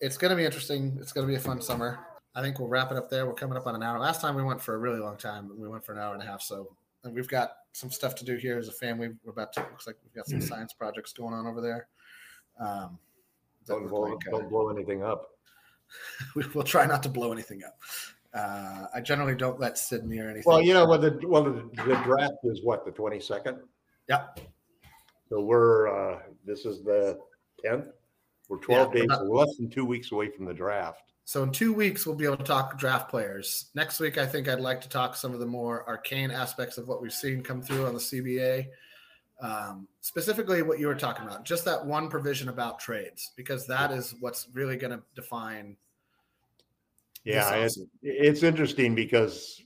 [0.00, 0.96] It's going to be interesting.
[1.00, 2.06] It's going to be a fun summer.
[2.34, 3.26] I think we'll wrap it up there.
[3.26, 3.98] We're coming up on an hour.
[3.98, 5.50] Last time we went for a really long time.
[5.58, 6.40] We went for an hour and a half.
[6.40, 6.68] So
[7.04, 9.10] and we've got some stuff to do here as a family.
[9.24, 9.60] We're about to.
[9.60, 11.88] Looks like we've got some science projects going on over there.
[12.60, 12.98] Um,
[13.66, 15.30] Don't blow, like, uh, don't blow anything up.
[16.34, 17.78] we, we'll try not to blow anything up.
[18.34, 20.44] Uh, I generally don't let Sid near anything.
[20.46, 23.60] Well, you know, well, the well the, the draft is what the 22nd.
[24.08, 24.40] Yep.
[25.28, 27.18] So we're uh this is the
[27.64, 27.90] 10th.
[28.48, 31.12] We're 12 Yeah, days, we're less than two weeks away from the draft.
[31.24, 33.66] So in two weeks, we'll be able to talk draft players.
[33.74, 36.88] Next week, I think I'd like to talk some of the more arcane aspects of
[36.88, 38.68] what we've seen come through on the CBA.
[39.40, 43.92] Um, specifically, what you were talking about, just that one provision about trades, because that
[43.92, 45.76] is what's really going to define.
[47.24, 49.62] Yeah, it's, it's interesting because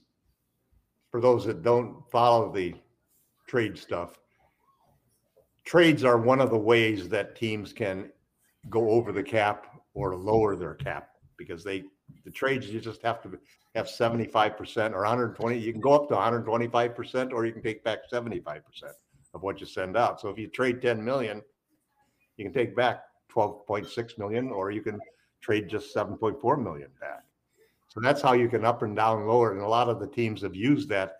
[1.11, 2.75] for those that don't follow the
[3.47, 4.19] trade stuff,
[5.63, 8.11] trades are one of the ways that teams can
[8.69, 11.83] go over the cap or lower their cap because they
[12.25, 13.37] the trades you just have to
[13.75, 17.99] have 75% or 120 you can go up to 125% or you can take back
[18.11, 18.61] 75%
[19.33, 20.21] of what you send out.
[20.21, 21.41] So if you trade 10 million
[22.37, 23.03] you can take back
[23.33, 24.99] 12.6 million or you can
[25.41, 27.23] trade just 7.4 million back.
[27.89, 30.41] So that's how you can up and down lower and a lot of the teams
[30.41, 31.17] have used that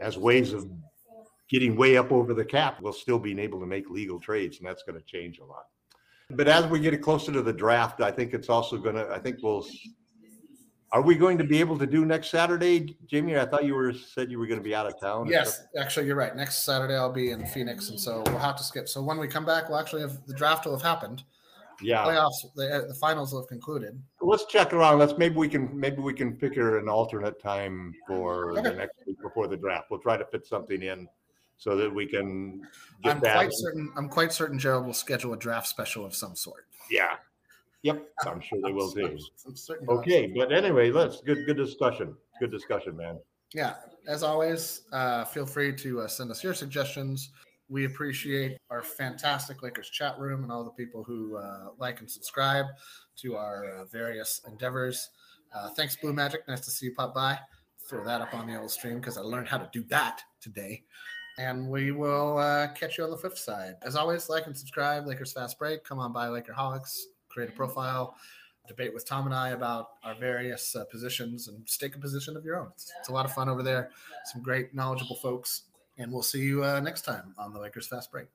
[0.00, 0.68] as ways of
[1.48, 4.66] getting way up over the cap while still being able to make legal trades and
[4.66, 5.66] that's going to change a lot
[6.36, 9.08] but as we get closer to the draft, I think it's also going to.
[9.10, 9.66] I think we'll.
[10.92, 13.38] Are we going to be able to do next Saturday, Jamie?
[13.38, 15.26] I thought you were said you were going to be out of town.
[15.26, 16.36] Yes, actually, you're right.
[16.36, 18.88] Next Saturday, I'll be in Phoenix, and so we'll have to skip.
[18.88, 21.22] So when we come back, we'll actually have the draft will have happened.
[21.80, 22.04] Yeah.
[22.04, 24.00] Playoffs, the, uh, the finals will have concluded.
[24.20, 24.98] Let's check around.
[24.98, 29.20] Let's maybe we can maybe we can her an alternate time for the next week
[29.22, 29.86] before the draft.
[29.90, 31.08] We'll try to fit something in
[31.62, 32.60] so that we can
[33.04, 33.34] get I'm that.
[33.36, 33.92] quite certain.
[33.96, 36.66] I'm quite certain Gerald will schedule a draft special of some sort.
[36.90, 37.14] Yeah.
[37.82, 38.04] Yep.
[38.26, 39.24] I'm sure they will I'm- too.
[39.46, 42.16] I'm certain Okay, but anyway, let's good good discussion.
[42.40, 43.18] Good discussion, man.
[43.54, 43.74] yeah
[44.08, 47.30] as always uh, feel free to uh, send us your suggestions
[47.68, 52.10] we appreciate our fantastic lakers chat room and all the people who uh, like and
[52.10, 52.66] subscribe
[53.16, 55.10] to our uh, various endeavors
[55.54, 57.38] uh, thanks blue magic nice to see you pop by
[57.88, 60.82] throw that up on the old stream because i learned how to do that today
[61.38, 65.06] and we will uh, catch you on the flip side as always like and subscribe
[65.06, 68.16] lakers fast break come on by lakerholics create a profile
[68.68, 72.44] debate with Tom and I about our various uh, positions and stake a position of
[72.44, 72.68] your own.
[72.74, 73.90] It's, it's a lot of fun over there.
[74.32, 75.62] Some great, knowledgeable folks.
[75.98, 78.28] And we'll see you uh, next time on the Lakers Fast Break.